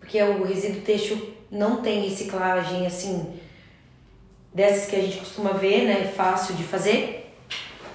porque 0.00 0.20
o 0.20 0.42
resíduo 0.42 0.80
têxtil 0.80 1.34
não 1.50 1.82
tem 1.82 2.08
reciclagem 2.08 2.86
assim 2.86 3.34
dessas 4.52 4.86
que 4.86 4.96
a 4.96 5.00
gente 5.00 5.18
costuma 5.18 5.52
ver, 5.52 5.84
né? 5.84 6.10
Fácil 6.16 6.54
de 6.54 6.64
fazer. 6.64 7.30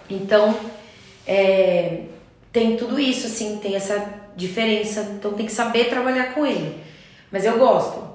Então, 0.10 0.56
é, 1.26 2.04
tem 2.52 2.78
tudo 2.78 3.00
isso, 3.00 3.28
assim, 3.28 3.58
tem 3.58 3.76
essa 3.76 4.22
diferença. 4.36 5.02
Então 5.18 5.34
tem 5.34 5.46
que 5.46 5.52
saber 5.52 5.90
trabalhar 5.90 6.34
com 6.34 6.46
ele. 6.46 6.80
Mas 7.32 7.44
eu 7.44 7.58
gosto. 7.58 8.14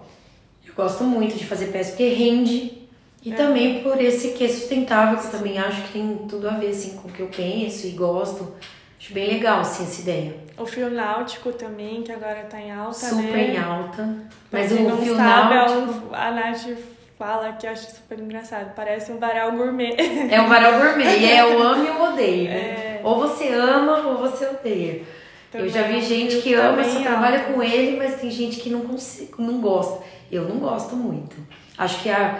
Gosto 0.78 1.02
muito 1.02 1.36
de 1.36 1.44
fazer 1.44 1.72
peça 1.72 1.90
porque 1.90 2.08
rende. 2.10 2.87
E 3.24 3.32
é. 3.32 3.36
também 3.36 3.82
por 3.82 4.00
esse 4.00 4.32
que 4.32 4.44
é 4.44 4.48
sustentável, 4.48 5.18
que 5.18 5.26
eu 5.26 5.30
também 5.30 5.58
acho 5.58 5.82
que 5.82 5.92
tem 5.94 6.18
tudo 6.28 6.48
a 6.48 6.52
ver 6.52 6.70
assim, 6.70 6.96
com 6.96 7.08
o 7.08 7.12
que 7.12 7.20
eu 7.20 7.28
penso 7.28 7.86
e 7.86 7.90
gosto. 7.90 8.54
Acho 8.98 9.12
bem 9.12 9.28
legal 9.28 9.60
assim, 9.60 9.84
essa 9.84 10.00
ideia. 10.00 10.34
O 10.56 10.66
fio 10.66 10.90
náutico 10.90 11.52
também, 11.52 12.02
que 12.02 12.10
agora 12.10 12.42
tá 12.50 12.60
em 12.60 12.72
alta, 12.72 12.94
super 12.94 13.22
né? 13.22 13.54
Em 13.54 13.58
alta. 13.58 14.16
Mas 14.50 14.72
o 14.72 14.76
fio 14.76 15.16
sabe, 15.16 15.54
é 15.54 15.56
náutico... 15.56 16.08
A 16.12 16.30
Nath 16.32 16.78
fala 17.18 17.52
que 17.52 17.66
eu 17.66 17.70
acho 17.70 17.90
super 17.90 18.18
engraçado. 18.18 18.72
Parece 18.74 19.10
um 19.10 19.18
varal 19.18 19.52
gourmet. 19.52 19.96
É 20.30 20.40
um 20.40 20.48
varal 20.48 20.80
gourmet. 20.80 21.18
e 21.18 21.30
é 21.30 21.44
o 21.44 21.58
amo 21.62 21.84
e 21.84 21.90
o 21.90 22.02
odeio, 22.02 22.44
né? 22.44 22.56
É. 22.56 23.00
Ou 23.02 23.18
você 23.18 23.48
ama 23.48 23.98
ou 23.98 24.18
você 24.18 24.46
odeia. 24.46 25.02
Também 25.50 25.66
eu 25.66 25.72
já 25.72 25.82
vi 25.82 26.00
gente 26.00 26.38
que 26.38 26.54
ama, 26.54 26.84
só 26.84 27.00
trabalha 27.00 27.40
com 27.40 27.62
ele, 27.62 27.96
mas 27.96 28.20
tem 28.20 28.30
gente 28.30 28.60
que 28.60 28.70
não, 28.70 28.80
consiga, 28.80 29.34
não 29.38 29.60
gosta. 29.60 30.04
Eu 30.30 30.44
não 30.44 30.58
gosto 30.58 30.94
muito. 30.94 31.36
Acho 31.76 32.02
que 32.02 32.10
a, 32.10 32.38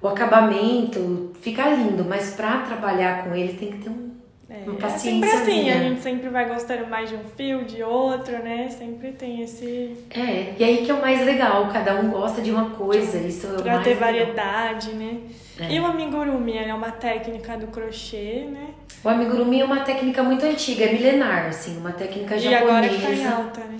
o 0.00 0.08
acabamento 0.08 1.32
fica 1.40 1.68
lindo, 1.70 2.04
mas 2.04 2.30
para 2.34 2.58
trabalhar 2.62 3.24
com 3.24 3.34
ele 3.34 3.54
tem 3.54 3.72
que 3.72 3.78
ter 3.78 3.90
um, 3.90 4.10
é, 4.48 4.62
uma 4.66 4.74
paciência. 4.76 5.26
É 5.26 5.30
sempre 5.30 5.52
assim, 5.52 5.70
a 5.70 5.78
gente 5.78 6.00
sempre 6.02 6.28
vai 6.28 6.46
gostando 6.48 6.86
mais 6.86 7.08
de 7.08 7.16
um 7.16 7.24
fio, 7.36 7.64
de 7.64 7.82
outro, 7.82 8.38
né? 8.42 8.68
Sempre 8.70 9.12
tem 9.12 9.42
esse. 9.42 9.96
É, 10.10 10.54
e 10.58 10.64
aí 10.64 10.84
que 10.84 10.90
é 10.90 10.94
o 10.94 11.00
mais 11.00 11.24
legal, 11.24 11.68
cada 11.72 11.94
um 12.00 12.10
gosta 12.10 12.40
de 12.40 12.50
uma 12.50 12.70
coisa, 12.70 13.18
isso 13.18 13.46
é 13.46 13.62
Pra 13.62 13.78
ter 13.80 13.90
legal. 13.90 14.00
variedade, 14.12 14.90
né? 14.92 15.18
É. 15.58 15.72
E 15.72 15.80
o 15.80 15.86
amigurumi 15.86 16.58
é 16.58 16.74
uma 16.74 16.90
técnica 16.92 17.56
do 17.56 17.68
crochê, 17.68 18.46
né? 18.50 18.68
O 19.02 19.08
amigurumi 19.08 19.60
é 19.60 19.64
uma 19.64 19.80
técnica 19.80 20.22
muito 20.22 20.44
antiga, 20.44 20.84
é 20.84 20.92
milenar, 20.92 21.46
assim, 21.46 21.78
uma 21.78 21.92
técnica 21.92 22.38
japonesa. 22.38 22.50
E 22.50 22.68
agora 22.68 22.88
que 22.88 23.00
tá 23.02 23.10
em 23.10 23.26
alta, 23.26 23.60
né? 23.60 23.78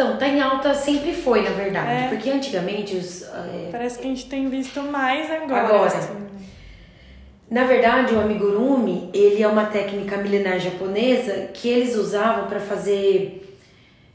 Então, 0.00 0.16
tá 0.16 0.26
em 0.26 0.40
alta 0.40 0.72
sempre 0.74 1.12
foi, 1.12 1.42
na 1.42 1.50
verdade. 1.50 2.04
É. 2.04 2.08
Porque 2.08 2.30
antigamente 2.30 2.96
os. 2.96 3.22
É... 3.22 3.68
Parece 3.70 3.98
que 3.98 4.06
a 4.06 4.08
gente 4.08 4.24
tem 4.26 4.48
visto 4.48 4.80
mais 4.82 5.30
agora. 5.30 5.60
Agora. 5.60 5.86
Assim. 5.86 6.26
Na 7.50 7.64
verdade, 7.64 8.14
o 8.14 8.20
amigurumi, 8.20 9.10
ele 9.12 9.42
é 9.42 9.46
uma 9.46 9.66
técnica 9.66 10.16
milenar 10.16 10.58
japonesa 10.58 11.50
que 11.52 11.68
eles 11.68 11.96
usavam 11.96 12.48
para 12.48 12.60
fazer 12.60 13.58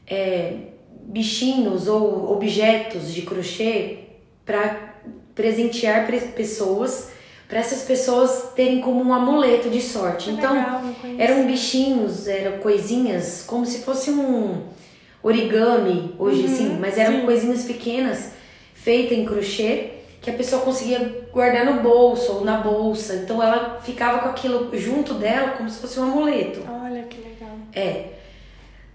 é, 0.08 0.54
bichinhos 1.02 1.86
ou 1.86 2.32
objetos 2.32 3.14
de 3.14 3.22
crochê 3.22 3.98
para 4.44 4.94
presentear 5.36 6.08
pessoas, 6.34 7.10
para 7.46 7.60
essas 7.60 7.82
pessoas 7.82 8.54
terem 8.56 8.80
como 8.80 9.04
um 9.04 9.14
amuleto 9.14 9.70
de 9.70 9.80
sorte. 9.80 10.30
Que 10.30 10.30
então, 10.32 10.52
legal, 10.52 10.82
eram 11.16 11.46
bichinhos, 11.46 12.26
eram 12.26 12.58
coisinhas, 12.58 13.44
como 13.46 13.64
se 13.64 13.82
fosse 13.82 14.10
um 14.10 14.74
origami 15.22 16.14
hoje, 16.18 16.42
uhum, 16.42 16.48
sim, 16.48 16.78
mas 16.80 16.98
eram 16.98 17.20
sim. 17.20 17.26
coisinhas 17.26 17.64
pequenas 17.64 18.32
feitas 18.74 19.18
em 19.18 19.24
crochê 19.24 19.90
que 20.26 20.30
a 20.30 20.34
pessoa 20.34 20.62
conseguia 20.62 21.28
guardar 21.32 21.64
no 21.64 21.82
bolso 21.82 22.32
ou 22.32 22.44
na 22.44 22.56
bolsa. 22.56 23.14
Então 23.14 23.40
ela 23.40 23.80
ficava 23.80 24.18
com 24.18 24.28
aquilo 24.28 24.76
junto 24.76 25.14
dela 25.14 25.50
como 25.50 25.70
se 25.70 25.78
fosse 25.78 26.00
um 26.00 26.04
amuleto. 26.04 26.60
Olha 26.68 27.02
que 27.04 27.18
legal. 27.18 27.56
É. 27.72 28.06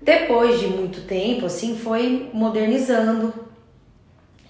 Depois 0.02 0.60
de 0.60 0.68
muito 0.68 1.02
tempo, 1.02 1.46
assim, 1.46 1.78
foi 1.78 2.30
modernizando. 2.34 3.34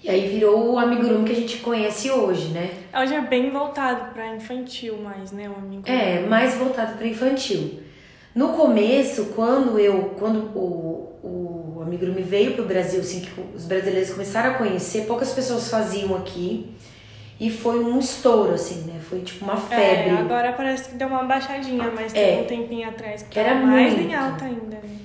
E 0.02 0.10
aí 0.10 0.28
virou 0.28 0.72
o 0.72 0.78
amigurumi 0.78 1.24
que 1.24 1.32
a 1.32 1.36
gente 1.36 1.58
conhece 1.58 2.10
hoje, 2.10 2.48
né? 2.48 2.70
Hoje 3.00 3.14
é 3.14 3.20
bem 3.20 3.50
voltado 3.50 4.12
para 4.12 4.34
infantil 4.34 4.96
mais, 4.96 5.30
né, 5.30 5.48
o 5.48 5.52
amigurumi. 5.52 5.88
É, 5.88 6.26
mais 6.26 6.54
voltado 6.54 6.96
para 6.98 7.06
infantil. 7.06 7.80
No 8.34 8.48
começo, 8.54 9.26
quando 9.36 9.78
eu, 9.78 10.16
quando 10.18 10.50
o, 10.58 11.18
o 11.22 11.61
amigurumi 11.82 12.22
veio 12.22 12.54
para 12.54 12.62
o 12.62 12.66
Brasil, 12.66 13.00
assim, 13.00 13.20
que 13.20 13.30
os 13.54 13.64
brasileiros 13.64 14.10
começaram 14.10 14.52
a 14.52 14.54
conhecer, 14.54 15.06
poucas 15.06 15.32
pessoas 15.32 15.68
faziam 15.68 16.16
aqui. 16.16 16.74
E 17.40 17.50
foi 17.50 17.82
um 17.82 17.98
estouro, 17.98 18.54
assim, 18.54 18.82
né? 18.82 19.00
Foi 19.00 19.20
tipo 19.20 19.44
uma 19.44 19.54
é, 19.54 19.76
febre. 19.76 20.10
É, 20.10 20.18
agora 20.18 20.52
parece 20.52 20.90
que 20.90 20.94
deu 20.94 21.08
uma 21.08 21.24
baixadinha, 21.24 21.90
mas 21.92 22.14
é, 22.14 22.36
tem 22.36 22.42
um 22.42 22.44
tempinho 22.44 22.88
atrás 22.88 23.26
que 23.28 23.36
era 23.38 23.54
mais 23.54 23.94
muito. 23.94 24.10
em 24.10 24.14
alta 24.14 24.44
ainda. 24.44 24.76
Né? 24.76 24.96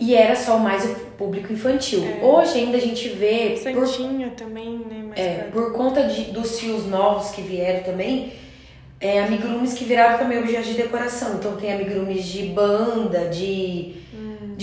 E 0.00 0.14
era 0.14 0.34
só 0.34 0.58
mais 0.58 0.84
o 0.84 0.94
público 1.16 1.52
infantil. 1.52 2.02
É. 2.04 2.24
Hoje 2.24 2.58
ainda 2.58 2.76
a 2.76 2.80
gente 2.80 3.08
vê. 3.10 3.56
Santinho 3.56 4.30
por, 4.30 4.36
também, 4.36 4.78
né? 4.78 5.04
Mais 5.08 5.20
é, 5.20 5.48
por 5.52 5.72
conta 5.72 6.08
de, 6.08 6.32
dos 6.32 6.58
fios 6.58 6.84
novos 6.86 7.30
que 7.30 7.42
vieram 7.42 7.84
também, 7.84 8.32
é, 9.00 9.22
amigurumis 9.22 9.74
que 9.74 9.84
viraram 9.84 10.18
também 10.18 10.38
objetos 10.38 10.66
de 10.66 10.74
decoração. 10.74 11.36
Então 11.36 11.56
tem 11.56 11.72
amigurumis 11.72 12.24
de 12.24 12.42
banda, 12.48 13.28
de. 13.28 14.02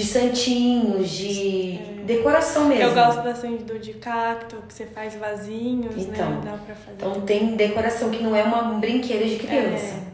De 0.01 0.07
santinhos, 0.07 1.09
de 1.11 1.79
é. 1.79 2.03
decoração 2.05 2.65
mesmo. 2.65 2.83
Eu 2.83 2.93
gosto 2.93 3.21
bastante 3.21 3.63
do 3.63 3.77
de 3.77 3.93
cacto, 3.93 4.57
que 4.67 4.73
você 4.73 4.85
faz 4.87 5.15
vasinhos, 5.15 5.95
né? 5.95 6.13
então, 6.13 6.29
né? 6.31 6.41
Dá 6.43 6.57
pra 6.57 6.75
fazer. 6.75 6.95
Então 6.97 7.21
tem 7.21 7.55
decoração 7.55 8.09
que 8.09 8.23
não 8.23 8.35
é 8.35 8.43
uma, 8.43 8.63
um 8.71 8.79
brinquedo 8.79 9.29
de 9.29 9.35
criança. 9.37 9.95
É. 9.95 10.11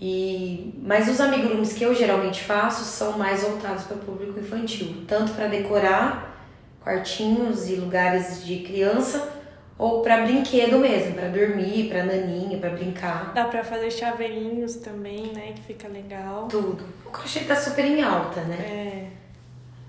E, 0.00 0.74
mas 0.82 1.08
os 1.08 1.20
amigurumis 1.20 1.72
que 1.72 1.84
eu 1.84 1.94
geralmente 1.94 2.42
faço 2.42 2.84
são 2.84 3.16
mais 3.18 3.42
voltados 3.42 3.84
para 3.84 3.96
o 3.96 4.00
público 4.00 4.40
infantil, 4.40 5.04
tanto 5.06 5.32
para 5.32 5.46
decorar 5.46 6.34
quartinhos 6.82 7.68
e 7.68 7.76
lugares 7.76 8.44
de 8.44 8.58
criança, 8.58 9.28
ou 9.76 10.02
para 10.02 10.22
brinquedo 10.22 10.78
mesmo, 10.78 11.14
para 11.14 11.28
dormir, 11.28 11.88
para 11.88 12.04
naninha, 12.04 12.58
para 12.58 12.70
brincar. 12.70 13.32
Dá 13.34 13.44
para 13.44 13.64
fazer 13.64 13.90
chaveirinhos 13.90 14.76
também, 14.76 15.32
né? 15.32 15.52
Que 15.54 15.62
fica 15.62 15.88
legal. 15.88 16.46
Tudo. 16.48 16.84
O 17.04 17.10
crochê 17.10 17.40
tá 17.40 17.56
super 17.56 17.84
em 17.84 18.02
alta, 18.02 18.40
né? 18.42 18.56
É. 18.56 19.06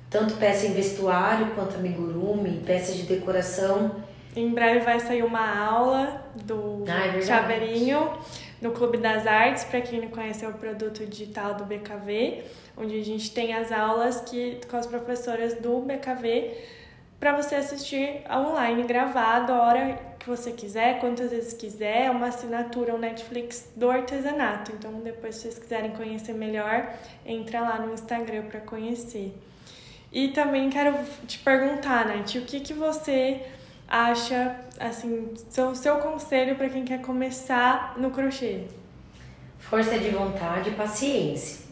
Tanto 0.09 0.35
peça 0.35 0.65
em 0.65 0.73
vestuário 0.73 1.47
quanto 1.55 1.75
amigurumi, 1.75 2.63
peças 2.65 2.95
de 2.95 3.03
decoração. 3.03 4.03
Em 4.35 4.49
breve 4.49 4.79
vai 4.79 4.99
sair 4.99 5.23
uma 5.23 5.65
aula 5.65 6.25
do 6.43 6.83
ah, 6.87 7.07
é 7.07 7.21
chaveirinho 7.21 8.11
no 8.61 8.71
Clube 8.71 8.97
das 8.97 9.27
Artes, 9.27 9.63
para 9.65 9.81
quem 9.81 10.01
não 10.01 10.07
conhece, 10.07 10.43
é 10.43 10.47
o 10.47 10.53
produto 10.53 11.05
digital 11.05 11.53
do 11.53 11.65
BKV, 11.65 12.43
onde 12.77 12.99
a 12.99 13.03
gente 13.03 13.31
tem 13.31 13.53
as 13.53 13.71
aulas 13.71 14.21
que 14.21 14.59
com 14.69 14.77
as 14.77 14.87
professoras 14.87 15.55
do 15.55 15.81
BKV 15.81 16.51
para 17.25 17.41
você 17.41 17.55
assistir 17.55 18.21
online 18.31 18.83
gravado 18.83 19.51
a 19.51 19.63
hora 19.63 19.99
que 20.19 20.27
você 20.27 20.51
quiser, 20.51 20.99
quantas 20.99 21.31
vezes 21.31 21.53
quiser, 21.53 22.03
é 22.03 22.11
uma 22.11 22.27
assinatura 22.27 22.93
o 22.93 22.99
Netflix 22.99 23.67
do 23.75 23.89
artesanato. 23.89 24.71
Então, 24.71 24.91
depois 24.99 25.33
se 25.33 25.41
vocês 25.41 25.57
quiserem 25.57 25.89
conhecer 25.89 26.33
melhor, 26.33 26.93
entra 27.25 27.61
lá 27.61 27.79
no 27.79 27.95
Instagram 27.95 28.43
para 28.43 28.59
conhecer. 28.59 29.35
E 30.13 30.27
também 30.27 30.69
quero 30.69 30.95
te 31.25 31.39
perguntar, 31.39 32.05
Nath, 32.05 32.35
o 32.35 32.41
que 32.41 32.59
que 32.59 32.75
você 32.75 33.41
acha, 33.87 34.55
assim, 34.79 35.33
seu, 35.49 35.73
seu 35.73 35.97
conselho 35.97 36.55
para 36.55 36.69
quem 36.69 36.85
quer 36.85 37.01
começar 37.01 37.95
no 37.97 38.11
crochê? 38.11 38.65
Força 39.57 39.97
de 39.97 40.11
vontade 40.11 40.69
e 40.69 40.73
paciência. 40.73 41.65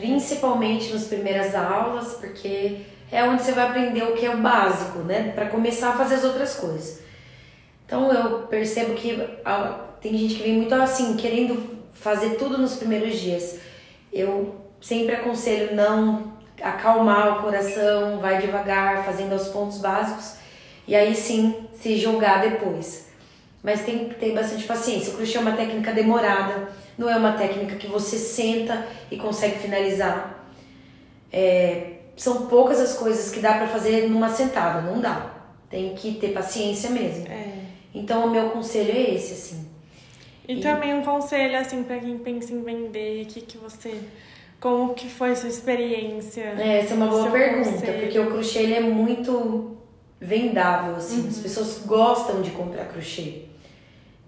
Principalmente 0.00 0.92
nas 0.92 1.04
primeiras 1.04 1.54
aulas, 1.54 2.14
porque 2.14 2.78
é 3.12 3.22
onde 3.22 3.42
você 3.42 3.52
vai 3.52 3.68
aprender 3.68 4.02
o 4.04 4.14
que 4.14 4.24
é 4.24 4.34
o 4.34 4.38
básico, 4.38 5.00
né? 5.00 5.32
Para 5.34 5.46
começar 5.46 5.90
a 5.90 5.96
fazer 5.96 6.16
as 6.16 6.24
outras 6.24 6.54
coisas. 6.56 7.00
Então 7.84 8.10
eu 8.12 8.42
percebo 8.46 8.94
que 8.94 9.20
ah, 9.44 9.80
tem 10.00 10.16
gente 10.16 10.36
que 10.36 10.42
vem 10.42 10.54
muito 10.54 10.74
assim, 10.74 11.16
querendo 11.16 11.80
fazer 11.92 12.36
tudo 12.36 12.56
nos 12.56 12.76
primeiros 12.76 13.18
dias. 13.18 13.58
Eu 14.12 14.54
sempre 14.80 15.14
aconselho 15.14 15.74
não 15.74 16.32
acalmar 16.62 17.38
o 17.38 17.42
coração, 17.42 18.18
vai 18.20 18.40
devagar, 18.40 19.04
fazendo 19.04 19.34
os 19.34 19.48
pontos 19.48 19.78
básicos 19.78 20.34
e 20.86 20.94
aí 20.94 21.14
sim 21.14 21.66
se 21.74 21.96
jogar 21.96 22.42
depois. 22.42 23.08
Mas 23.62 23.84
tem 23.84 24.08
que 24.08 24.14
ter 24.14 24.32
bastante 24.32 24.64
paciência. 24.64 25.12
O 25.12 25.16
crochê 25.16 25.36
é 25.36 25.40
uma 25.40 25.52
técnica 25.52 25.92
demorada, 25.92 26.68
não 27.00 27.08
é 27.08 27.16
uma 27.16 27.32
técnica 27.32 27.76
que 27.76 27.86
você 27.86 28.18
senta 28.18 28.86
e 29.10 29.16
consegue 29.16 29.58
finalizar. 29.58 30.46
É, 31.32 31.92
são 32.14 32.46
poucas 32.46 32.78
as 32.78 32.94
coisas 32.98 33.32
que 33.32 33.40
dá 33.40 33.54
para 33.54 33.68
fazer 33.68 34.06
numa 34.10 34.28
sentada, 34.28 34.82
não 34.82 35.00
dá. 35.00 35.34
Tem 35.70 35.94
que 35.94 36.16
ter 36.16 36.34
paciência 36.34 36.90
mesmo. 36.90 37.26
É. 37.26 37.54
Então, 37.94 38.26
o 38.26 38.30
meu 38.30 38.50
conselho 38.50 38.90
é 38.90 39.14
esse, 39.14 39.32
assim. 39.32 39.66
E, 40.46 40.58
e... 40.58 40.60
também 40.60 40.92
um 40.92 41.02
conselho, 41.02 41.58
assim, 41.58 41.82
para 41.84 41.98
quem 41.98 42.18
pensa 42.18 42.52
em 42.52 42.62
vender, 42.62 43.24
que 43.24 43.40
que 43.40 43.56
você... 43.56 43.94
Como 44.60 44.92
que 44.92 45.08
foi 45.08 45.34
sua 45.34 45.48
experiência? 45.48 46.54
É, 46.58 46.80
essa 46.80 46.92
é 46.92 46.96
uma 46.98 47.06
boa 47.06 47.30
pergunta, 47.30 47.70
conselho. 47.70 48.00
porque 48.02 48.18
o 48.18 48.26
crochê 48.26 48.58
ele 48.58 48.74
é 48.74 48.80
muito 48.80 49.78
vendável, 50.20 50.96
assim. 50.96 51.22
Uhum. 51.22 51.28
As 51.28 51.38
pessoas 51.38 51.78
gostam 51.86 52.42
de 52.42 52.50
comprar 52.50 52.84
crochê. 52.88 53.44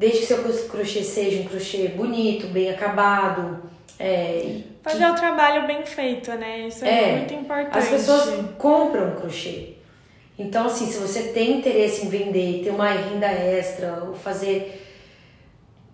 Desde 0.03 0.19
que 0.19 0.27
seu 0.27 0.43
crochê 0.69 1.05
seja 1.05 1.43
um 1.43 1.45
crochê 1.45 1.87
bonito, 1.87 2.49
bem 2.49 2.69
acabado. 2.69 3.63
É, 4.01 4.63
Fazer 4.83 5.05
que... 5.05 5.11
o 5.13 5.15
trabalho 5.15 5.65
bem 5.65 5.87
feito, 5.87 6.33
né? 6.33 6.67
Isso 6.67 6.85
é, 6.85 7.11
é, 7.11 7.17
muito 7.19 7.35
importante. 7.35 7.79
As 7.79 7.89
pessoas 7.89 8.45
compram 8.59 9.15
crochê. 9.15 9.75
Então, 10.37 10.67
assim, 10.67 10.89
se 10.89 10.99
você 10.99 11.29
tem 11.29 11.59
interesse 11.59 12.05
em 12.05 12.09
vender, 12.09 12.65
ter 12.65 12.71
uma 12.71 12.89
renda 12.89 13.29
extra, 13.29 14.03
ou 14.03 14.17
fazer. 14.17 14.85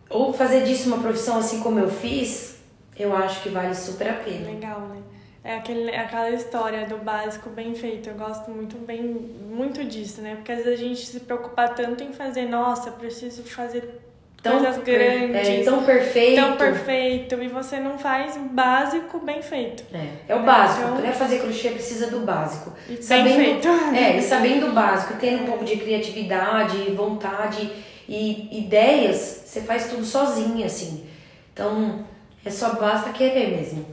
Ou 0.08 0.32
fazer 0.32 0.64
disso 0.64 0.88
uma 0.88 1.02
profissão 1.02 1.36
assim 1.36 1.60
como 1.60 1.78
eu 1.78 1.90
fiz, 1.90 2.56
eu 2.98 3.14
acho 3.14 3.42
que 3.42 3.50
vale 3.50 3.74
super 3.74 4.08
a 4.08 4.14
pena. 4.14 4.52
Legal, 4.52 4.80
né? 4.88 5.02
É 5.44 5.56
aquele, 5.56 5.94
aquela 5.94 6.30
história 6.30 6.86
do 6.86 6.98
básico 6.98 7.48
bem 7.50 7.74
feito. 7.74 8.08
Eu 8.08 8.14
gosto 8.14 8.50
muito 8.50 8.76
bem 8.76 9.02
muito 9.02 9.84
disso, 9.84 10.20
né? 10.20 10.34
Porque 10.34 10.52
às 10.52 10.64
vezes 10.64 10.80
a 10.80 10.82
gente 10.82 11.06
se 11.06 11.20
preocupa 11.20 11.68
tanto 11.68 12.02
em 12.02 12.12
fazer, 12.12 12.46
nossa, 12.46 12.90
preciso 12.90 13.42
fazer 13.44 14.00
tão 14.42 14.62
coisas 14.62 14.82
grandes. 14.82 15.48
É, 15.48 15.62
tão 15.62 15.84
perfeito. 15.84 16.40
Tão 16.40 16.56
perfeito. 16.56 17.34
E 17.42 17.48
você 17.48 17.78
não 17.80 17.98
faz 17.98 18.36
o 18.36 18.40
básico 18.40 19.18
bem 19.20 19.42
feito. 19.42 19.84
É, 19.92 20.32
é 20.32 20.34
o 20.34 20.42
básico. 20.42 20.88
Então, 20.88 21.02
Para 21.02 21.12
fazer 21.12 21.40
crochê 21.40 21.70
precisa 21.70 22.08
do 22.08 22.20
básico. 22.20 22.72
E 22.88 23.02
sabendo, 23.02 23.24
bem 23.24 23.36
feito. 23.36 23.68
É, 23.94 24.16
e 24.16 24.22
sabendo 24.22 24.68
o 24.68 24.72
básico, 24.72 25.14
tendo 25.20 25.42
um 25.42 25.46
pouco 25.46 25.64
de 25.64 25.76
criatividade, 25.76 26.76
vontade 26.92 27.70
e 28.08 28.58
ideias, 28.58 29.42
você 29.44 29.60
faz 29.60 29.88
tudo 29.88 30.04
sozinha, 30.04 30.66
assim. 30.66 31.06
Então, 31.52 32.04
é 32.44 32.50
só 32.50 32.74
basta 32.74 33.10
querer 33.10 33.56
mesmo. 33.56 33.84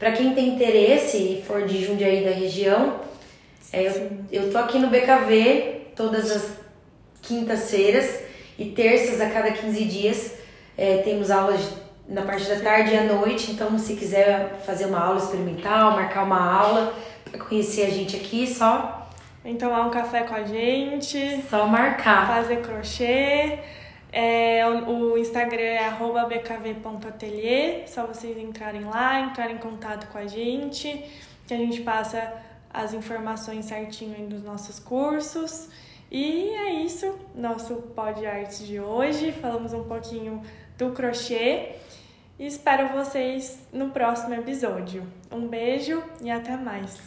Para 0.00 0.10
quem 0.10 0.34
tem 0.34 0.48
interesse 0.48 1.16
e 1.16 1.44
for 1.46 1.64
de 1.64 1.84
Jundiaí 1.84 2.24
da 2.24 2.32
região, 2.32 2.98
é, 3.72 3.86
eu, 3.86 4.10
eu 4.32 4.50
tô 4.50 4.58
aqui 4.58 4.78
no 4.78 4.88
BKV 4.88 5.92
todas 5.94 6.32
as 6.32 6.50
quintas-feiras 7.22 8.20
e 8.58 8.64
terças 8.70 9.20
a 9.20 9.30
cada 9.30 9.52
15 9.52 9.84
dias. 9.84 10.34
É, 10.76 10.96
temos 11.04 11.30
aulas 11.30 11.60
na 12.08 12.22
parte 12.22 12.48
da 12.48 12.58
tarde 12.58 12.92
e 12.92 12.96
à 12.96 13.04
noite, 13.04 13.52
então 13.52 13.78
se 13.78 13.94
quiser 13.94 14.60
fazer 14.66 14.86
uma 14.86 14.98
aula 14.98 15.20
experimental, 15.20 15.92
marcar 15.92 16.24
uma 16.24 16.60
aula 16.60 16.92
para 17.30 17.38
conhecer 17.38 17.86
a 17.86 17.90
gente 17.90 18.16
aqui, 18.16 18.46
só 18.52 19.00
Vem 19.42 19.56
tomar 19.56 19.86
um 19.86 19.90
café 19.90 20.22
com 20.24 20.34
a 20.34 20.42
gente. 20.42 21.42
Só 21.48 21.66
marcar. 21.66 22.26
Fazer 22.26 22.60
crochê. 22.60 23.58
É, 24.12 24.66
o, 24.68 25.16
Instagram 25.16 25.62
é 25.62 25.90
bkv.atelier, 26.28 27.88
só 27.88 28.06
vocês 28.06 28.36
entrarem 28.36 28.84
lá, 28.84 29.20
entrarem 29.20 29.56
em 29.56 29.58
contato 29.58 30.08
com 30.08 30.18
a 30.18 30.26
gente, 30.26 31.04
que 31.46 31.54
a 31.54 31.56
gente 31.56 31.82
passa 31.82 32.32
as 32.72 32.92
informações 32.92 33.66
certinho 33.66 34.28
dos 34.28 34.42
nossos 34.42 34.78
cursos. 34.78 35.68
E 36.10 36.48
é 36.50 36.72
isso, 36.82 37.16
nosso 37.34 37.76
Pod 37.94 38.26
Arts 38.26 38.66
de 38.66 38.80
hoje. 38.80 39.30
Falamos 39.30 39.72
um 39.72 39.84
pouquinho 39.84 40.42
do 40.76 40.90
crochê 40.90 41.76
e 42.36 42.46
espero 42.46 42.88
vocês 42.88 43.60
no 43.72 43.90
próximo 43.90 44.34
episódio. 44.34 45.06
Um 45.30 45.46
beijo 45.46 46.02
e 46.20 46.30
até 46.30 46.56
mais. 46.56 46.98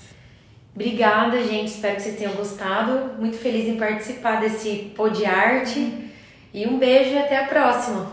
Obrigada, 0.73 1.43
gente. 1.43 1.67
Espero 1.67 1.97
que 1.97 2.03
vocês 2.03 2.17
tenham 2.17 2.33
gostado. 2.33 3.19
Muito 3.19 3.37
feliz 3.37 3.67
em 3.67 3.77
participar 3.77 4.39
desse 4.39 4.93
Pod 4.95 5.25
Arte. 5.25 6.12
E 6.53 6.67
um 6.67 6.77
beijo 6.77 7.15
e 7.15 7.17
até 7.17 7.37
a 7.37 7.47
próxima. 7.47 8.11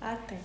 Até. 0.00 0.36